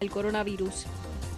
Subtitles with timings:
[0.00, 0.86] el coronavirus.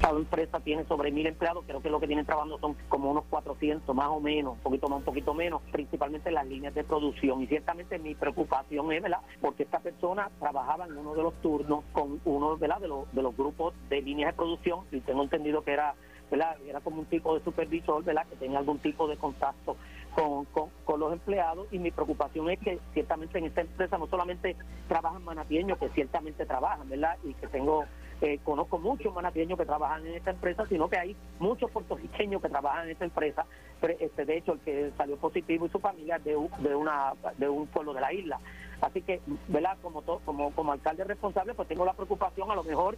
[0.00, 3.24] Cada empresa tiene sobre mil empleados, creo que lo que tienen trabajando son como unos
[3.28, 6.84] 400 más o menos, un poquito más, un poquito menos, principalmente en las líneas de
[6.84, 7.42] producción.
[7.42, 9.20] Y ciertamente mi preocupación es, ¿verdad?
[9.42, 12.80] Porque esta persona trabajaba en uno de los turnos con uno, ¿verdad?
[12.80, 15.94] De los, de los grupos de líneas de producción y tengo entendido que era,
[16.30, 16.56] ¿verdad?
[16.66, 18.26] Era como un tipo de supervisor, ¿verdad?
[18.26, 19.76] Que tenía algún tipo de contacto
[20.14, 24.06] con, con, con, los empleados y mi preocupación es que ciertamente en esta empresa no
[24.06, 24.56] solamente
[24.88, 27.18] trabajan manatieños, que ciertamente trabajan, ¿verdad?
[27.22, 27.84] Y que tengo
[28.20, 32.48] eh, conozco muchos manateños que trabajan en esta empresa, sino que hay muchos puertorriqueños que
[32.48, 33.46] trabajan en esta empresa.
[33.80, 37.48] Pero, este, de hecho, el que salió positivo y su familia de, de, una, de
[37.48, 38.38] un pueblo de la isla.
[38.82, 39.76] Así que, ¿verdad?
[39.82, 42.96] Como, como, alcalde responsable, pues tengo la preocupación, a lo mejor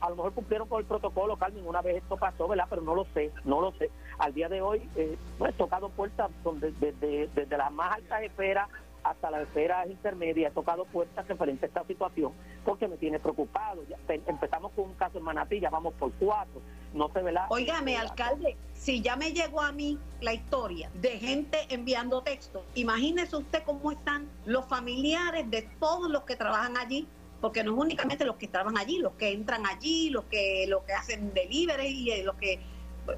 [0.00, 2.66] a lo mejor cumplieron con el protocolo, Carmen, una vez esto pasó, ¿verdad?
[2.68, 3.90] Pero no lo sé, no lo sé.
[4.18, 8.68] Al día de hoy, eh, pues tocado puertas donde, desde, desde las más altas esferas
[9.10, 12.32] hasta la esfera intermedia he tocado puertas referente a esta situación
[12.64, 13.82] porque me tiene preocupado.
[13.88, 13.96] Ya,
[14.26, 16.60] empezamos con un caso en Manatí, ya vamos por cuatro.
[16.92, 17.46] No se ve la.
[17.50, 23.36] Óigame, alcalde, si ya me llegó a mí la historia de gente enviando textos, imagínese
[23.36, 27.06] usted cómo están los familiares de todos los que trabajan allí
[27.40, 30.82] porque no es únicamente los que estaban allí, los que entran allí, los que los
[30.82, 32.58] que hacen delivery y eh, los que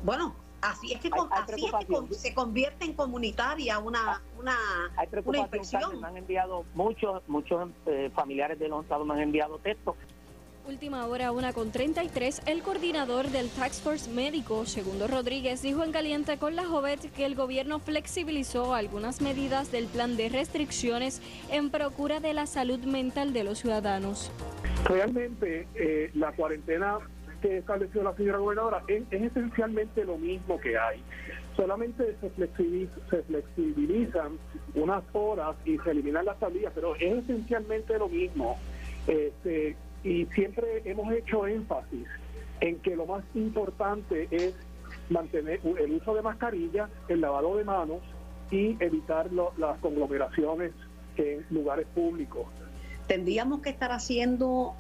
[0.03, 4.56] bueno, así es que, así es que se convierte en comunitaria una una,
[4.97, 9.58] hay preocupación, Me han enviado muchos muchos eh, familiares de los estados me han enviado
[9.58, 9.97] textos
[10.67, 12.42] Última hora, una con 33.
[12.47, 17.24] El coordinador del Tax Force Médico, Segundo Rodríguez, dijo en caliente con la Jovet que
[17.24, 23.33] el gobierno flexibilizó algunas medidas del plan de restricciones en procura de la salud mental
[23.33, 24.30] de los ciudadanos.
[24.84, 26.98] Realmente, eh, la cuarentena
[27.41, 31.02] que estableció la señora gobernadora es, esencialmente lo mismo que hay.
[31.56, 34.38] Solamente se, se flexibilizan
[34.74, 38.58] unas horas y se eliminan las salidas, pero es esencialmente lo mismo.
[39.06, 42.06] Este, y siempre hemos hecho énfasis
[42.61, 44.55] en que lo más importante es
[45.08, 48.00] mantener el uso de mascarilla, el lavado de manos
[48.50, 50.73] y evitar las conglomeraciones
[51.17, 52.46] en lugares públicos.
[53.06, 54.74] Tendríamos que estar haciendo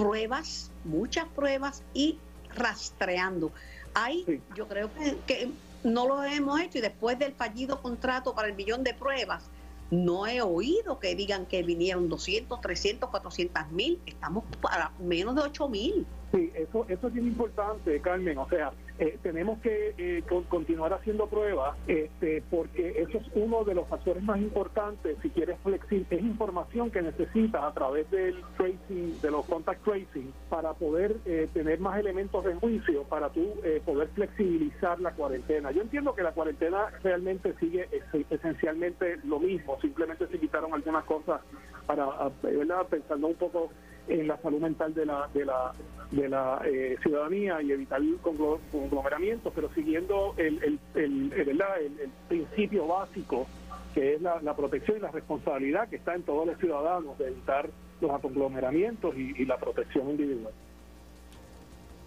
[0.00, 2.18] pruebas, muchas pruebas y
[2.54, 3.52] rastreando.
[3.94, 5.50] Ahí yo creo que, que
[5.84, 9.50] no lo hemos hecho y después del fallido contrato para el millón de pruebas,
[9.90, 14.00] no he oído que digan que vinieron 200, 300, 400 mil.
[14.06, 16.06] Estamos para menos de 8 mil.
[16.32, 18.38] Sí, eso, eso es bien importante, Carmen.
[18.38, 18.70] O sea,
[19.00, 24.22] eh, tenemos que eh, continuar haciendo pruebas este, porque eso es uno de los factores
[24.22, 25.16] más importantes.
[25.22, 30.32] Si quieres flexir, es información que necesitas a través del tracing, de los contact tracing,
[30.48, 33.54] para poder eh, tener más elementos de juicio, para tú
[33.84, 35.70] poder flexibilizar la cuarentena.
[35.72, 37.88] Yo entiendo que la cuarentena realmente sigue
[38.30, 41.40] esencialmente lo mismo, simplemente se quitaron algunas cosas
[41.86, 42.06] para,
[42.42, 42.86] ¿verdad?
[42.88, 43.70] pensando un poco
[44.10, 45.72] en la salud mental de la, de la,
[46.10, 53.46] de la eh, ciudadanía y evitar conglomeramientos, pero siguiendo el, el, el, el, principio básico
[53.94, 57.70] que es la, protección y la responsabilidad que está en todos los ciudadanos de evitar
[58.00, 60.52] los conglomeramientos y, la protección individual.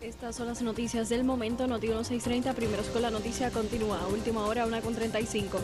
[0.02, 1.68] Estas son las noticias del momento.
[1.68, 4.00] Noti 1630, primeros con la noticia continúa.
[4.08, 5.60] Última hora, una con 35.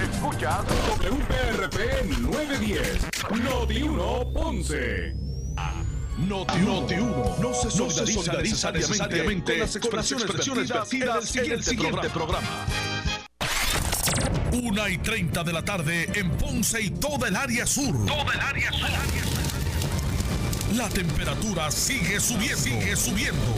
[0.00, 0.62] Escucha
[1.00, 3.06] WPRP 910,
[3.42, 5.14] Noti 1 Ponce.
[6.18, 12.66] Noti, Noti 1 no se solidariza, necesariamente, con las expresiones, vertidas en el siguiente, programa.
[14.52, 17.94] Una y 30 de la tarde en Ponce y toda el área sur.
[18.06, 18.88] Toda el área sur.
[20.74, 22.58] La temperatura sigue subiendo.
[22.58, 23.54] Sigue subiendo.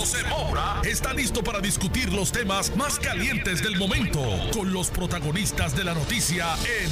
[0.00, 5.76] José Moura está listo para discutir los temas más calientes del momento con los protagonistas
[5.76, 6.90] de la noticia en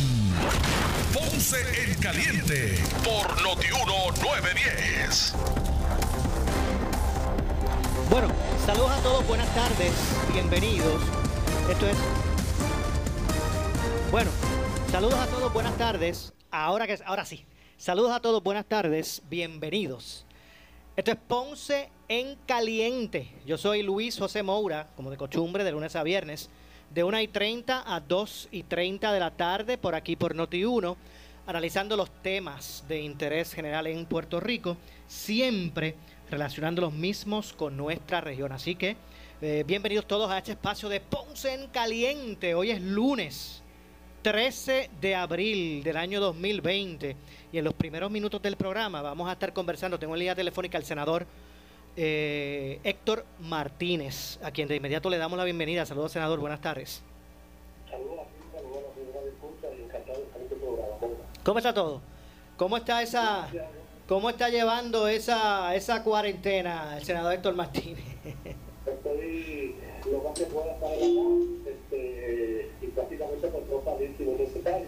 [1.15, 5.35] Ponce en Caliente por Notiuno 910.
[8.11, 8.29] Bueno,
[8.67, 9.95] saludos a todos, buenas tardes,
[10.35, 11.03] bienvenidos.
[11.71, 11.97] Esto es.
[14.11, 14.31] Bueno,
[14.93, 16.35] saludos a todos, buenas tardes.
[16.51, 17.47] Ahora que ahora sí.
[17.79, 20.27] Saludos a todos, buenas tardes, bienvenidos.
[20.95, 23.29] Esto es Ponce en Caliente.
[23.45, 26.49] Yo soy Luis José Moura, como de costumbre, de lunes a viernes,
[26.95, 30.97] de 1 y 30 a 2 y 30 de la tarde, por aquí por Noti1,
[31.47, 35.97] analizando los temas de interés general en Puerto Rico, siempre
[36.31, 38.53] relacionando los mismos con nuestra región.
[38.53, 38.97] Así que
[39.43, 42.55] eh, bienvenidos todos a este espacio de Ponce en Caliente.
[42.55, 43.63] Hoy es lunes
[44.23, 47.17] 13 de abril del año 2020
[47.53, 50.79] y en los primeros minutos del programa vamos a estar conversando, tengo en línea telefónica
[50.79, 51.27] al senador
[52.01, 55.85] eh, Héctor Martínez, a quien de inmediato le damos la bienvenida.
[55.85, 57.03] Saludos, senador, buenas tardes.
[57.91, 58.19] Saludos
[58.55, 59.49] de.
[61.43, 62.01] ¿Cómo está todo?
[62.57, 63.49] ¿Cómo está esa,
[64.07, 68.05] cómo está llevando esa, esa cuarentena el senador Héctor Martínez?
[68.87, 69.75] Estoy
[70.09, 74.87] lo más que pueda en la este, y prácticamente por no salir si necesario.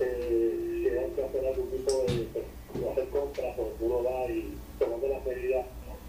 [0.00, 4.54] Eh, si hay que hacer algún tipo de, pues, hacer compras, pues uno va y
[4.78, 5.64] tomando las medidas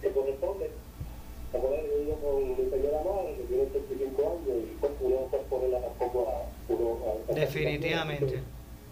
[0.07, 0.71] que corresponden.
[1.51, 5.27] Como he vivido con mi señora madre, que tiene 35 años, y pues uno no
[5.27, 8.35] puede ponerla tampoco a uno a, a Definitivamente.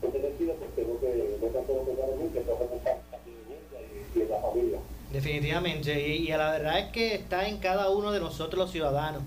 [0.02, 2.98] En ese sentido, pues tengo que no tanto pensar en mí, que tengo que pensar
[3.12, 3.80] también en ella
[4.16, 4.80] y, y en la familia.
[5.12, 8.72] Definitivamente, y, y a la verdad es que está en cada uno de nosotros los
[8.72, 9.24] ciudadanos,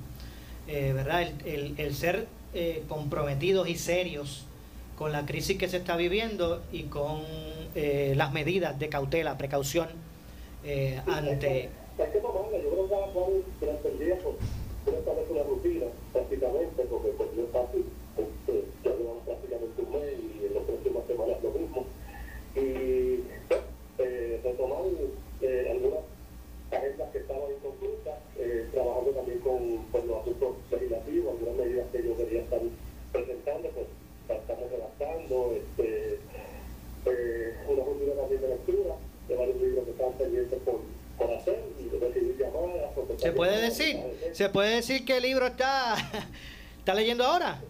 [0.67, 1.23] eh, ¿verdad?
[1.23, 4.45] El, el- el ser eh, comprometidos y serios
[4.97, 7.23] con la crisis que se está viviendo y con
[7.75, 9.89] eh, las medidas de cautela, precaución
[10.69, 11.71] eh, ante...
[11.99, 12.05] Yo
[16.13, 17.11] prácticamente, porque
[17.53, 17.85] fácil,
[18.17, 21.87] este, ya llevamos prácticamente un mes y en las próximas semanas lo mismo.
[22.55, 23.61] Y pues,
[23.99, 24.83] eh, retomar
[25.43, 26.01] eh, algunas
[26.71, 32.05] agendas que estaban inconclusas, eh, trabajando también con, con los asuntos legislativos, algunas medidas que
[32.05, 32.61] yo quería estar
[33.13, 33.87] presentando, pues
[34.29, 36.19] la estamos redactando, este,
[37.07, 38.95] eh, una rutina también de lectura
[39.29, 40.81] de varios libros que están pendientes por,
[41.19, 42.93] por hacer y de recibir llamadas.
[42.95, 43.99] contestar ¿Se puede decir?
[44.33, 45.97] ¿Se puede decir qué libro está,
[46.79, 47.61] está leyendo ahora?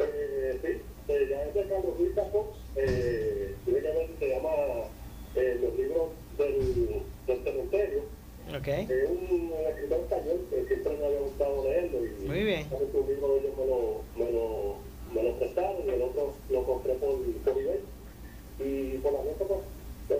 [0.00, 3.54] Eh, sí, eh, de Carlos Luis Fox, eh,
[4.18, 4.50] se llama
[5.36, 8.02] eh, Los libros del, del cementerio.
[8.56, 8.66] Ok.
[8.68, 12.66] Es un escritor español que siempre me había gustado leerlo y Muy bien.
[12.70, 14.76] un libro de ellos me lo, me lo,
[15.14, 17.80] me lo prestaron y el otro lo compré por, por eBay.
[18.60, 19.60] Y por la noche pues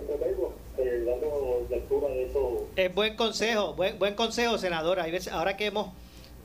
[0.01, 2.67] entretengo eh, dando lectura de eso.
[2.75, 4.99] Es buen consejo, buen, buen consejo, senador.
[4.99, 5.87] Hay veces, ahora que hemos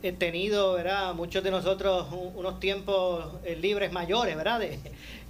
[0.02, 1.14] eh, tenido, ¿verdad?
[1.14, 4.60] Muchos de nosotros un- unos tiempos eh, libres mayores, ¿verdad?
[4.60, 4.78] De,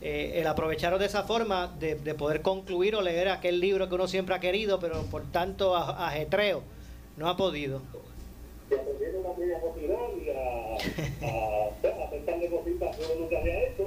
[0.01, 3.95] eh, el aprovecharnos de esa forma de, de poder concluir o leer aquel libro que
[3.95, 6.62] uno siempre ha querido, pero por tanto ajetreo
[7.17, 7.83] no ha podido.
[8.71, 10.41] y aprendiendo también a cocinar y a,
[11.29, 13.85] a, a pensarle cositas que uno nunca había hecho.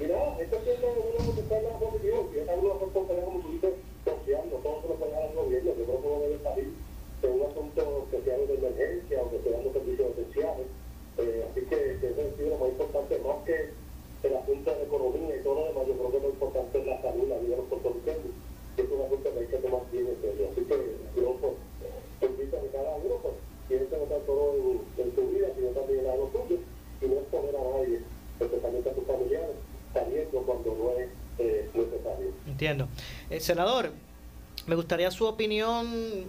[0.00, 3.74] Y nada, esto siempre uno buscar la positivo, si es alguna responsabilidad como tú dices,
[4.04, 6.68] confiando, todo se lo puede dar al gobierno, yo creo que uno debe salir
[7.22, 10.66] de un asunto que sea de emergencia o que sea dando servicios esenciales.
[11.18, 13.70] Eh, así que, que ese ha sido lo más importante, más que
[14.24, 17.02] el asunto de economía y todo lo demás, yo creo que lo importante es la
[17.02, 18.34] salud, la vida de los puertorriqueños.
[18.76, 20.48] Y es un asunto que hay que tomar bien en serio.
[20.50, 20.76] Así que
[21.20, 21.54] yo pues,
[22.30, 23.34] invito a que cada uno pues,
[23.68, 26.58] tiene que notar todo en, en su vida, sino también en lo suyo,
[27.00, 28.00] y no exponer a nadie,
[28.40, 29.56] especialmente a sus familiares,
[29.92, 31.08] saliendo cuando no es
[31.38, 32.32] eh, necesario.
[32.46, 32.88] Entiendo.
[33.30, 33.92] Eh, senador,
[34.66, 35.86] me gustaría su opinión.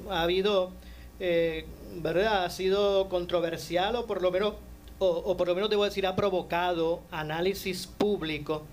[0.10, 0.72] Ha habido,
[1.20, 1.66] eh,
[1.98, 2.46] ¿verdad?
[2.46, 4.54] Ha sido controversial o por lo menos,
[5.00, 8.64] o, por lo menos debo decir, ha provocado análisis público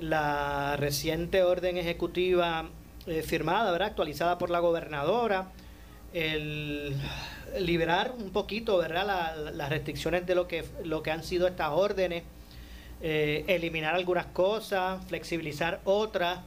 [0.00, 2.68] la reciente orden ejecutiva
[3.06, 3.88] eh, firmada, ¿verdad?
[3.88, 5.48] Actualizada por la gobernadora.
[6.12, 6.94] El
[7.58, 9.06] liberar un poquito, ¿verdad?
[9.06, 12.22] La- las restricciones de lo que, lo que han sido estas órdenes
[13.00, 16.40] eh, eliminar algunas cosas, flexibilizar otras.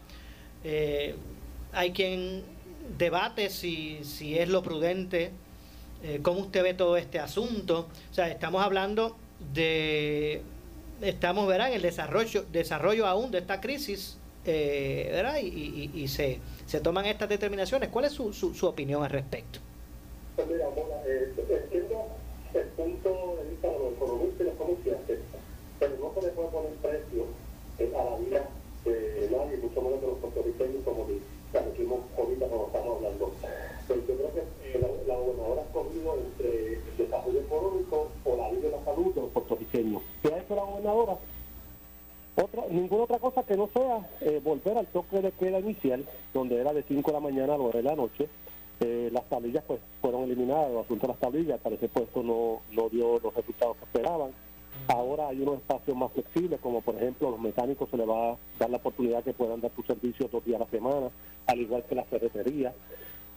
[0.64, 1.16] Eh,
[1.74, 2.44] hay quien
[2.98, 5.31] debate si, si es lo prudente,
[6.04, 7.88] eh, cómo usted ve todo este asunto.
[8.12, 9.16] O sea, estamos hablando
[9.54, 10.42] de,
[11.02, 15.38] estamos, ¿verdad?, en el desarrollo, desarrollo aún de esta crisis, eh, ¿verdad?
[15.42, 17.90] Y, y- y- se, se toman estas determinaciones.
[17.90, 19.60] ¿Cuál es su, su, su opinión al respecto?
[20.36, 22.07] Pues mira, Mona, eh, entiendo
[22.54, 25.19] el punto de vista de los economistas y los comerciantes,
[25.80, 27.26] pero no se le puede poner precio
[27.80, 28.50] eh, a la vida
[28.86, 33.31] de nadie, mucho menos de los puertorriqueños, como dijimos ahorita cuando estamos hablando.
[33.88, 36.80] Pues yo creo que eh, la, la gobernadora ha escogido entre
[37.36, 40.02] económico o la vida de la salud de los puertorriqueños.
[40.22, 41.18] ¿Qué ha hecho la gobernadora?
[42.69, 46.72] Ninguna otra cosa que no sea eh, volver al toque de queda inicial, donde era
[46.72, 48.28] de 5 de la mañana a 9 de la noche.
[48.80, 52.62] Eh, las tablillas pues fueron eliminadas, el asunto de las tablillas, parece pues esto no,
[52.74, 54.30] no dio los resultados que esperaban.
[54.88, 58.38] Ahora hay unos espacios más flexibles, como por ejemplo los mecánicos se les va a
[58.60, 61.10] dar la oportunidad que puedan dar sus servicios dos días a la semana,
[61.48, 62.74] al igual que las ferreterías.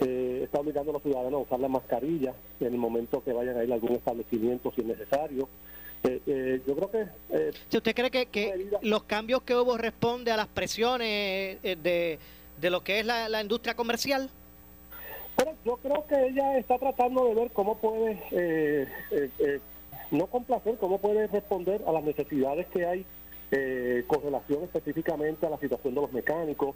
[0.00, 3.59] Eh, está obligando a los ciudadanos a usar la mascarilla en el momento que vayan
[3.59, 5.49] a ir a algún establecimiento si es necesario.
[6.02, 9.76] Eh, eh, yo creo que eh, Si ¿Usted cree que, que los cambios que hubo
[9.76, 12.19] responde a las presiones eh, de,
[12.59, 14.30] de lo que es la, la industria comercial?
[15.37, 19.61] Bueno, yo creo que ella está tratando de ver cómo puede, eh, eh, eh,
[20.11, 23.04] no complacer, cómo puede responder a las necesidades que hay
[23.50, 26.75] eh, con relación específicamente a la situación de los mecánicos,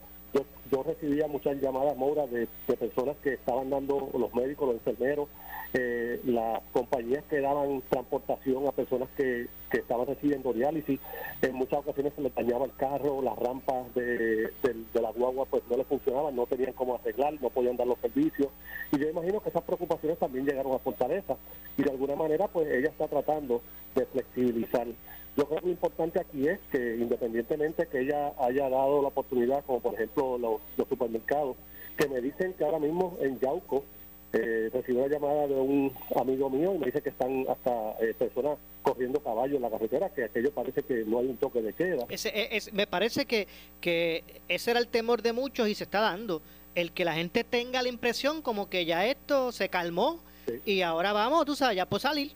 [0.70, 5.28] yo, recibía muchas llamadas, Moura, de, de personas que estaban dando, los médicos, los enfermeros,
[5.72, 11.00] eh, las compañías que daban transportación a personas que, que estaban recibiendo diálisis.
[11.42, 14.06] En muchas ocasiones se les dañaba el carro, las rampas de,
[14.62, 17.86] de- de la guagua pues no les funcionaban, no tenían cómo arreglar, no podían dar
[17.88, 18.48] los servicios.
[18.92, 21.36] Y yo imagino que esas preocupaciones también llegaron a Fortaleza.
[21.76, 23.60] Y de alguna manera pues ella está tratando
[23.96, 24.86] de flexibilizar.
[25.36, 29.64] Yo creo que lo importante aquí es que independientemente que ella haya dado la oportunidad,
[29.64, 31.56] como por ejemplo los, los supermercados,
[31.96, 33.84] que me dicen que ahora mismo en Yauco
[34.32, 38.14] eh, recibí una llamada de un amigo mío y me dice que están hasta eh,
[38.18, 41.72] personas corriendo caballos en la carretera, que aquello parece que no hay un toque de
[41.72, 42.04] queda.
[42.08, 43.46] Ese, e- es- me parece que,
[43.80, 46.42] que ese era el temor de muchos y se está dando.
[46.74, 50.60] El que la gente tenga la impresión como que ya esto se calmó Sí.
[50.66, 52.32] y ahora vamos, tú sabes, ya por salir.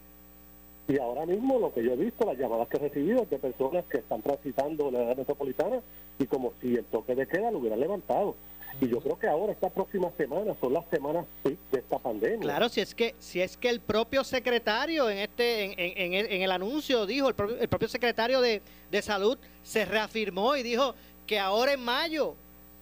[0.88, 3.38] Y ahora mismo lo que yo he visto, las llamadas que he recibido es de
[3.38, 5.80] personas que están transitando la área metropolitana
[6.18, 8.34] y como si el toque de queda lo hubieran levantado.
[8.80, 12.38] Y yo creo que ahora, estas próximas semanas, son las semanas de esta pandemia.
[12.40, 16.14] Claro, si es que si es que el propio secretario en este en, en- en
[16.14, 20.56] el, en el anuncio dijo, el propio, el propio secretario de, de salud se reafirmó
[20.56, 20.94] y dijo
[21.26, 22.34] que ahora en mayo,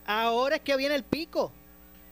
[0.07, 1.51] ahora es que viene el pico.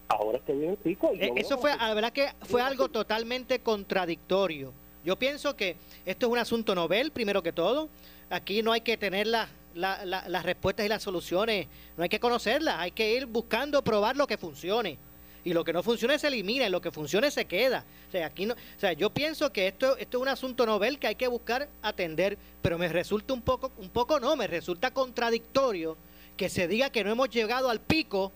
[0.09, 1.11] Ahora es que viene el pico.
[1.15, 4.73] y Eh, Eso fue, la verdad que fue algo totalmente contradictorio.
[5.05, 7.89] Yo pienso que esto es un asunto novel, primero que todo.
[8.31, 12.09] Aquí no hay que tener la- la- la- las respuestas y las soluciones, no hay
[12.09, 14.97] que conocerlas, hay que ir buscando probar lo que funcione.
[15.45, 17.85] Y lo que no funcione se elimina, y lo que funcione se queda.
[18.09, 20.99] O sea, aquí no, o sea, yo pienso que esto, esto es un asunto novel
[20.99, 24.91] que hay que buscar atender, pero me resulta un poco, un poco no, me resulta
[24.93, 25.99] contradictorio
[26.39, 28.33] que se diga que no hemos llegado al pico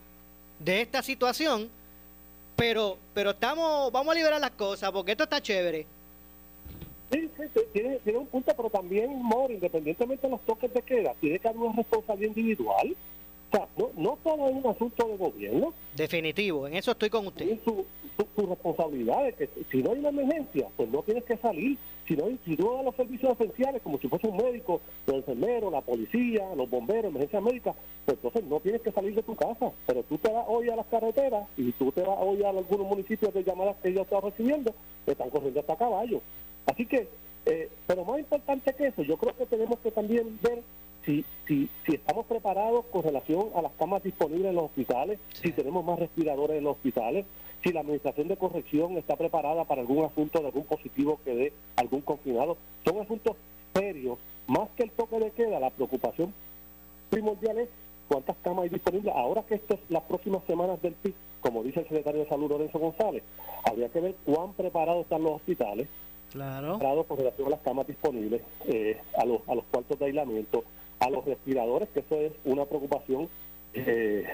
[0.59, 1.71] de esta situación,
[2.57, 5.87] pero, pero estamos, vamos a liberar las cosas porque esto está chévere.
[7.11, 7.31] Sí,
[7.73, 11.49] tiene, tiene un punto, pero también, Mor, independientemente de los toques de queda, tiene que
[11.49, 12.95] haber una responsabilidad individual.
[13.51, 17.27] O sea, no, no todo es un asunto de gobierno, Definitivo, en eso estoy con
[17.27, 17.59] usted.
[17.65, 17.87] su,
[18.17, 21.79] su, su responsabilidad de que si no hay una emergencia, pues no tienes que salir.
[22.07, 25.17] Si no, hay- si tú das los servicios esenciales, como si fuese un médico, los
[25.17, 27.75] enfermeros, la policía, los bomberos, emergencias médicas,
[28.05, 29.73] pues entonces no tienes que salir de tu casa.
[29.87, 32.87] Pero tú te vas hoy a las carreteras y tú te vas hoy a algunos
[32.87, 34.75] municipios de llamadas que ellos están recibiendo,
[35.07, 36.21] que están corriendo hasta caballo.
[36.69, 37.09] Así que,
[37.47, 40.61] eh, pero más importante que eso, yo creo que tenemos que también ver
[41.05, 45.53] si, si, si estamos preparados con relación a las camas disponibles en los hospitales, si
[45.53, 47.25] tenemos más respiradores en los hospitales,
[47.63, 51.53] si la administración de corrección está preparada para algún asunto de algún positivo que dé
[51.77, 52.57] algún confinado.
[52.85, 53.37] Son asuntos
[53.75, 56.33] serios, más que el toque de queda, la preocupación
[57.11, 57.69] primordial es
[58.09, 59.15] cuántas camas hay disponibles.
[59.15, 62.51] Ahora que esto es las próximas semanas del PIC, como dice el secretario de Salud
[62.51, 63.23] Lorenzo González,
[63.65, 65.89] habría que ver cuán preparados están los hospitales,
[66.33, 67.05] Claro.
[67.05, 70.65] con relación a las camas disponibles, eh, a, los, a los cuartos de aislamiento,
[71.01, 73.29] a los respiradores, que eso es una preocupación
[73.75, 74.27] eh,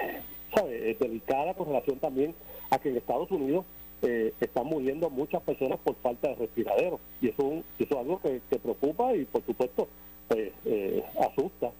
[0.55, 0.91] ¿sabe?
[0.91, 2.35] Eh, delicada con relación también
[2.71, 3.65] a que en Estados Unidos
[4.03, 7.01] eh, están muriendo muchas personas por falta de respiraderos.
[7.21, 9.89] Y eso, es algo que, que preocupa y, por supuesto,
[10.29, 11.73] pues, eh, asusta,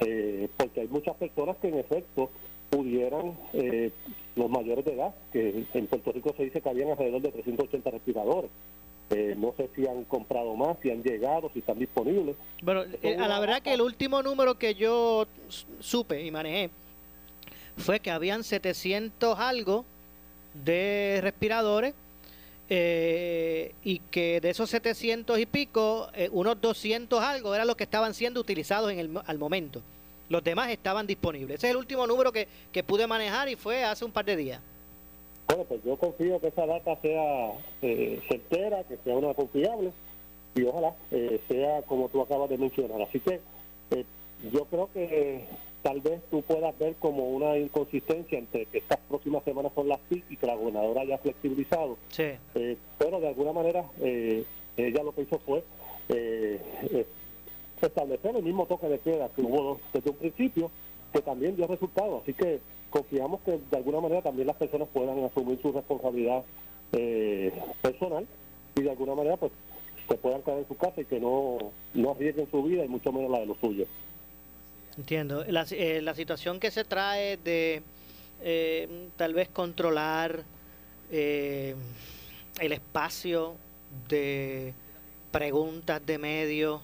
[0.00, 2.30] eh, porque hay muchas personas que, en efecto,
[2.70, 3.34] pudieran,
[4.34, 7.90] los mayores de edad, que en Puerto Rico se dice que habían alrededor de 380
[7.90, 8.50] respiradores.
[9.14, 12.36] Eh, no sé si han comprado más, si han llegado, si están disponibles.
[12.62, 15.26] Bueno, eh, a la verdad que el último número que yo
[15.80, 16.70] supe y manejé
[17.76, 19.84] fue que habían 700 algo
[20.64, 21.94] de respiradores
[22.68, 27.84] eh, y que de esos 700 y pico, eh, unos 200 algo eran los que
[27.84, 29.82] estaban siendo utilizados en el, al momento.
[30.28, 31.58] Los demás estaban disponibles.
[31.58, 34.36] Ese es el último número que, que pude manejar y fue hace un par de
[34.36, 34.60] días.
[35.52, 39.92] Bueno, pues yo confío que esa data sea eh, certera, que sea una confiable
[40.54, 43.02] y ojalá eh, sea como tú acabas de mencionar.
[43.02, 43.38] Así que
[43.90, 44.06] eh,
[44.50, 45.44] yo creo que
[45.82, 50.00] tal vez tú puedas ver como una inconsistencia entre que estas próximas semanas son las
[50.08, 51.98] PIC y que la gobernadora haya flexibilizado.
[52.08, 52.30] Sí.
[52.96, 55.62] Pero de alguna manera ella lo que hizo fue
[57.82, 60.70] establecer el mismo toque de queda que hubo desde un principio,
[61.12, 62.20] que también dio resultado.
[62.22, 66.44] Así que confiamos que de alguna manera también las personas puedan asumir su responsabilidad
[66.92, 68.26] eh, personal
[68.76, 69.52] y de alguna manera pues
[70.08, 71.58] se puedan quedar en su casa y que no,
[71.94, 73.88] no arriesguen su vida y mucho menos la de los suyos.
[74.96, 75.44] Entiendo.
[75.48, 77.82] La, eh, la situación que se trae de
[78.42, 80.44] eh, tal vez controlar
[81.10, 81.76] el
[82.58, 83.54] espacio
[84.08, 84.72] de
[85.30, 86.80] preguntas de medios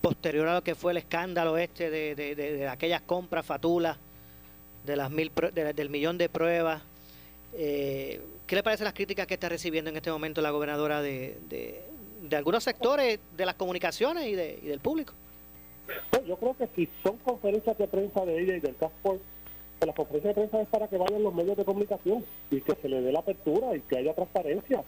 [0.00, 3.96] posterior a lo que fue el escándalo este de, de- de- aquellas compras fatulas
[4.84, 6.82] de las mil de- del millón de pruebas
[7.54, 11.38] eh, ¿qué le parecen las críticas que está recibiendo en este momento la gobernadora de,
[11.48, 11.82] de-
[12.36, 15.12] algunos sectores de las comunicaciones y, de- y del público?
[16.10, 19.22] Pues yo creo que si son conferencias de prensa de ella y del Task Force,
[19.78, 22.74] pues la conferencia de prensa es para que vayan los medios de comunicación y que
[22.74, 24.82] se le dé la apertura y que haya transparencia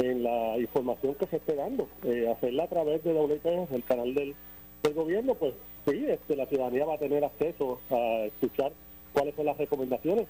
[0.00, 1.88] en la información que se esté dando.
[2.04, 4.34] Eh, hacerla a través de WPS, el canal del,
[4.82, 5.54] del gobierno, pues
[5.86, 8.72] sí, este, la ciudadanía va a tener acceso a escuchar
[9.12, 10.26] cuáles son las recomendaciones.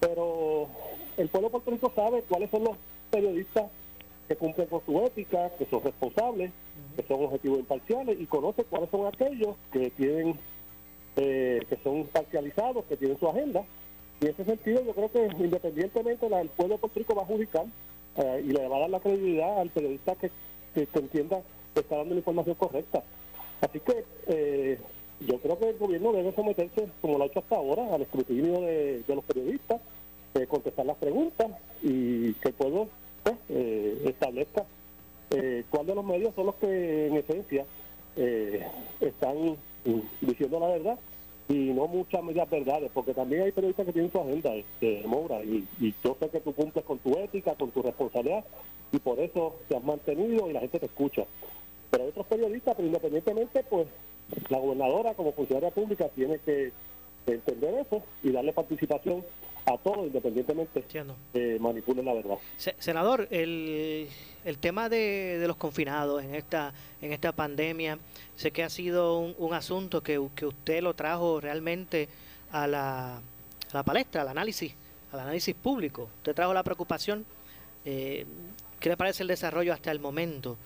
[0.00, 0.68] Pero
[1.16, 2.76] el pueblo de Puerto Rico sabe cuáles son los
[3.10, 3.70] periodistas
[4.28, 6.52] que cumplen con su ética, que son responsables,
[6.96, 10.38] que son objetivos imparciales y conoce cuáles son aquellos que tienen
[11.16, 13.64] eh, que son parcializados, que tienen su agenda.
[14.20, 17.26] Y en ese sentido yo creo que independientemente el pueblo de Puerto Rico va a
[17.26, 17.66] juzgar
[18.16, 20.30] eh, y le va a dar la credibilidad al periodista que,
[20.74, 21.40] que, entienda
[21.74, 23.02] que está dando la información correcta.
[23.60, 24.78] Así que eh,
[25.20, 28.60] yo creo que el gobierno debe someterse, como lo ha hecho hasta ahora, al escrutinio
[28.60, 29.80] de, los periodistas,
[30.48, 31.48] contestar las preguntas
[31.82, 32.88] y que el pueblo
[33.22, 33.36] pues,
[34.06, 34.64] establezca
[35.70, 37.66] cuáles de los medios son los que en esencia
[39.00, 39.56] están
[40.22, 40.98] diciendo la verdad
[41.52, 45.42] y no muchas medias verdades, porque también hay periodistas que tienen su agenda, este, Moura,
[45.44, 45.66] y,
[46.02, 48.42] yo sé que tú cumples con tu ética, con tu responsabilidad,
[48.90, 51.24] y por eso te has mantenido y la gente te escucha.
[51.90, 53.86] Pero hay otros periodistas, pero independientemente, pues
[54.48, 56.72] la gobernadora como funcionaria pública tiene que
[57.26, 59.24] entender eso y darle participación
[59.64, 62.36] a todos, independientemente que manipulen la verdad.
[62.78, 64.08] Senador, el,
[64.44, 67.98] el tema de, de, los confinados en esta, en esta pandemia,
[68.36, 72.08] sé que ha sido un, asunto que, que, usted lo trajo realmente
[72.50, 73.20] a la, a
[73.72, 74.74] la palestra, al análisis,
[75.12, 76.08] al análisis público.
[76.18, 77.24] Usted trajo la preocupación.
[77.84, 78.26] Eh,
[78.80, 80.56] ¿Qué le parece el desarrollo hasta el momento?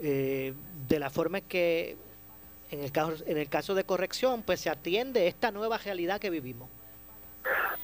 [0.00, 0.52] Eh,
[0.88, 1.96] de la forma en que
[2.70, 6.30] en el caso en el caso de corrección pues se atiende esta nueva realidad que
[6.30, 6.68] vivimos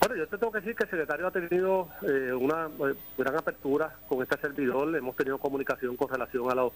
[0.01, 3.37] bueno, yo te tengo que decir que el secretario ha tenido eh, una eh, gran
[3.37, 4.97] apertura con este servidor.
[4.97, 6.73] Hemos tenido comunicación con relación a los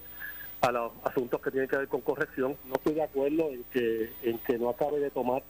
[0.61, 2.57] a los asuntos que tienen que ver con corrección.
[2.67, 5.43] No estoy de acuerdo en que en que no acabe de tomar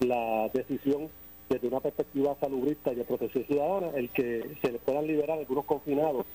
[0.00, 1.08] la decisión
[1.48, 5.64] desde una perspectiva salubrista y de protección ciudadana, el que se les puedan liberar algunos
[5.64, 6.26] confinados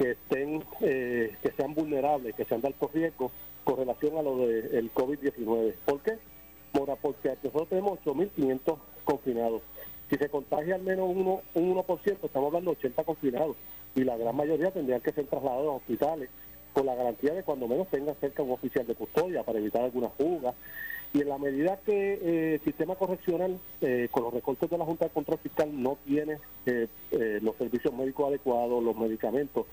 [0.00, 3.30] que estén eh, que sean vulnerables, que sean de alto riesgo
[3.64, 5.74] con relación a lo del COVID-19.
[5.84, 6.16] ¿Por qué?
[6.72, 9.60] porque nosotros tenemos 8.500 confinados.
[10.08, 13.56] Si se contagia al menos uno, un 1%, estamos hablando de 80 confinados
[13.94, 16.30] y la gran mayoría tendrían que ser trasladados a hospitales
[16.72, 20.08] con la garantía de cuando menos tengan cerca un oficial de custodia para evitar alguna
[20.08, 20.54] fuga.
[21.12, 24.84] Y en la medida que eh, el sistema correccional, eh, con los recortes de la
[24.84, 26.86] Junta de Control Fiscal, no tiene eh,
[27.42, 29.66] los servicios médicos adecuados, los medicamentos,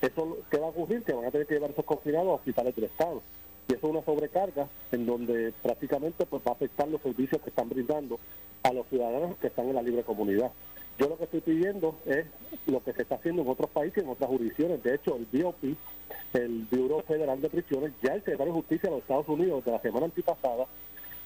[0.00, 1.02] eso ¿qué va a ocurrir?
[1.02, 3.22] Que van a tener que llevar esos confinados a hospitales del Estado.
[3.68, 7.48] Y eso es una sobrecarga en donde prácticamente pues, va a afectar los servicios que
[7.48, 8.18] están brindando
[8.62, 10.50] a los ciudadanos que están en la libre comunidad.
[10.98, 12.26] Yo lo que estoy pidiendo es
[12.66, 14.82] lo que se está haciendo en otros países, en otras jurisdicciones.
[14.82, 15.76] De hecho, el BOP,
[16.34, 19.72] el Bureau Federal de Prisiones, ya el secretario de Justicia de los Estados Unidos de
[19.72, 20.66] la semana antipasada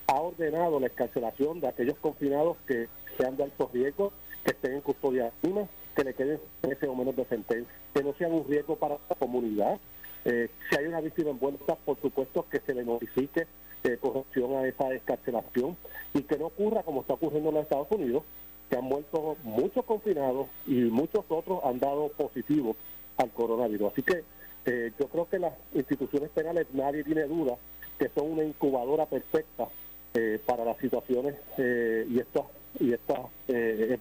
[0.07, 4.81] ha ordenado la escarcelación de aquellos confinados que sean de alto riesgo, que estén en
[4.81, 8.77] custodia mínima, que le queden ese o menos de sentencia, que no sean un riesgo
[8.77, 9.79] para la comunidad.
[10.25, 13.47] Eh, si hay una víctima envuelta, por supuesto que se le notifique
[13.85, 15.77] eh, corrección a esa escarcelación
[16.15, 18.25] y que no ocurra como está ocurriendo en los Estados Unidos,
[18.69, 22.77] que han muerto muchos confinados y muchos otros han dado positivo
[23.17, 23.93] al coronavirus.
[23.93, 24.23] Así que
[24.67, 27.57] eh, yo creo que las instituciones penales, nadie tiene duda
[27.99, 29.69] que son una incubadora perfecta
[30.15, 32.45] eh, para las situaciones eh, y estas
[32.79, 33.21] y estas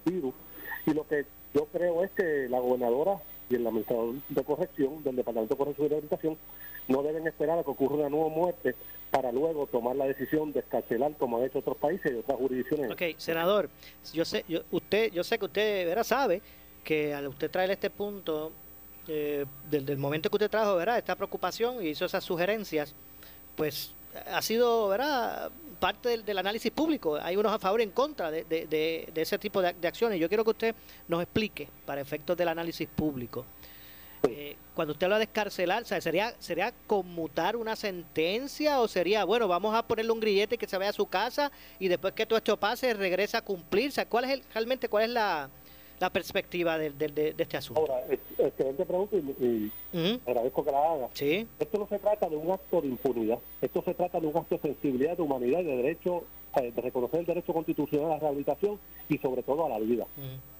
[0.04, 0.34] virus.
[0.86, 3.18] Y lo que yo creo es que la gobernadora
[3.50, 6.36] y el administrador de corrección del Departamento de Corrección y Rehabilitación
[6.86, 8.74] no deben esperar a que ocurra una nueva muerte
[9.10, 12.90] para luego tomar la decisión de escarcelar como han hecho otros países y otras jurisdicciones.
[12.92, 13.70] Ok, senador,
[14.12, 16.04] yo sé, yo, usted, yo sé que usted ¿verdad?
[16.04, 16.42] sabe
[16.84, 18.52] que al usted traer este punto,
[19.06, 20.98] eh, del, momento que usted trajo ¿verdad?
[20.98, 22.94] esta preocupación y hizo esas sugerencias,
[23.56, 23.92] pues
[24.30, 25.50] ha sido ¿verdad?
[25.78, 27.18] parte del, análisis público.
[27.20, 30.20] Hay unos a favor y en contra de, de, de, ese tipo de, acciones.
[30.20, 30.74] Yo quiero que usted
[31.06, 33.44] nos explique, para efectos del análisis público,
[34.28, 39.74] eh, cuando usted habla de escarcelar, ¿sería, ¿sería conmutar una sentencia o sería, bueno, vamos
[39.74, 42.56] a ponerle un grillete que se vaya a su casa y después que todo esto
[42.56, 44.06] pase regresa a cumplirse?
[44.06, 45.50] ¿Cuál es el, realmente cuál es la,
[45.98, 47.80] la perspectiva de, de, este asunto?
[47.80, 48.04] Ahora,
[48.38, 49.72] excelente pregunta y,
[50.26, 51.08] agradezco que la haga.
[51.12, 51.46] ¿Sí?
[51.58, 54.56] Esto no se trata de un acto de impunidad, esto se trata de un acto
[54.56, 56.22] de sensibilidad, de humanidad y de derecho,
[56.60, 60.06] de reconocer el derecho constitucional a la rehabilitación y sobre todo a la vida.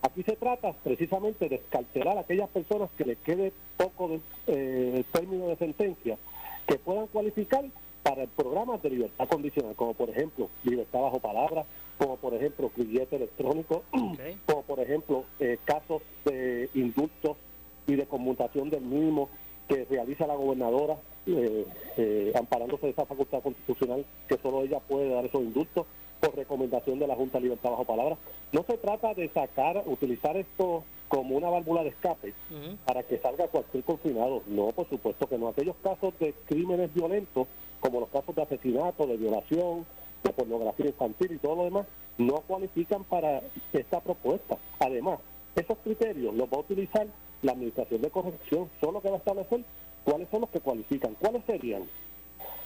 [0.03, 5.05] Aquí se trata precisamente de escarcelar a aquellas personas que les quede poco de eh,
[5.13, 6.17] término de sentencia,
[6.67, 7.65] que puedan cualificar
[8.03, 11.65] para el programa de libertad condicional, como por ejemplo libertad bajo palabra,
[11.99, 13.83] como por ejemplo billete electrónico,
[14.47, 17.37] como por ejemplo eh, casos de indultos
[17.87, 19.29] y de conmutación del mínimo
[19.69, 20.97] que realiza la gobernadora
[21.29, 25.87] eh, eh, amparándose de esa facultad constitucional que solo ella puede dar esos indultos
[26.21, 28.17] por recomendación de la Junta de Libertad Bajo Palabra.
[28.53, 32.35] No se trata de sacar, utilizar esto como una válvula de escape
[32.85, 34.43] para que salga cualquier confinado.
[34.47, 35.49] No, por supuesto que no.
[35.49, 37.47] Aquellos casos de crímenes violentos,
[37.81, 39.87] como los casos de asesinato, de violación,
[40.25, 41.87] de pornografía infantil y todo lo demás,
[42.19, 44.57] no cualifican para esta propuesta.
[44.81, 45.21] Además,
[45.55, 47.07] esos criterios los va a utilizar
[47.43, 49.61] la Administración de Corrección, solo que va a establecer
[50.09, 51.15] cuáles son los que cualifican.
[51.21, 51.83] ¿Cuáles serían?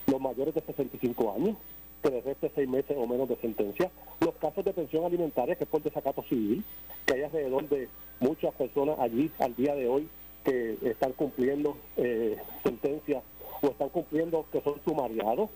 [0.06, 1.56] Los mayores de 65 años,
[2.00, 5.64] que les reste seis meses o menos de sentencia, los casos de pensión alimentaria, que
[5.64, 6.62] es por desacato civil,
[7.04, 7.88] que hay alrededor de
[8.20, 10.08] muchas personas allí al día de hoy
[10.44, 13.22] que están cumpliendo eh, sentencias
[13.60, 15.50] o están cumpliendo que son sumariados,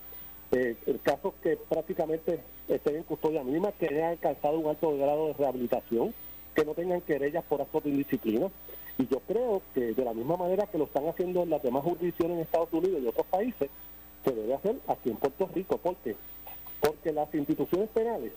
[0.52, 5.32] eh, casos que prácticamente estén en custodia mínima, que hayan alcanzado un alto grado de
[5.34, 6.12] rehabilitación,
[6.54, 8.48] que no tengan querellas por actos de indisciplina.
[8.98, 11.84] Y yo creo que de la misma manera que lo están haciendo en las demás
[11.84, 13.70] jurisdicciones en Estados Unidos y otros países,
[14.24, 15.76] se debe hacer aquí en Puerto Rico.
[15.78, 16.16] ¿Por qué?
[16.80, 18.32] Porque las instituciones penales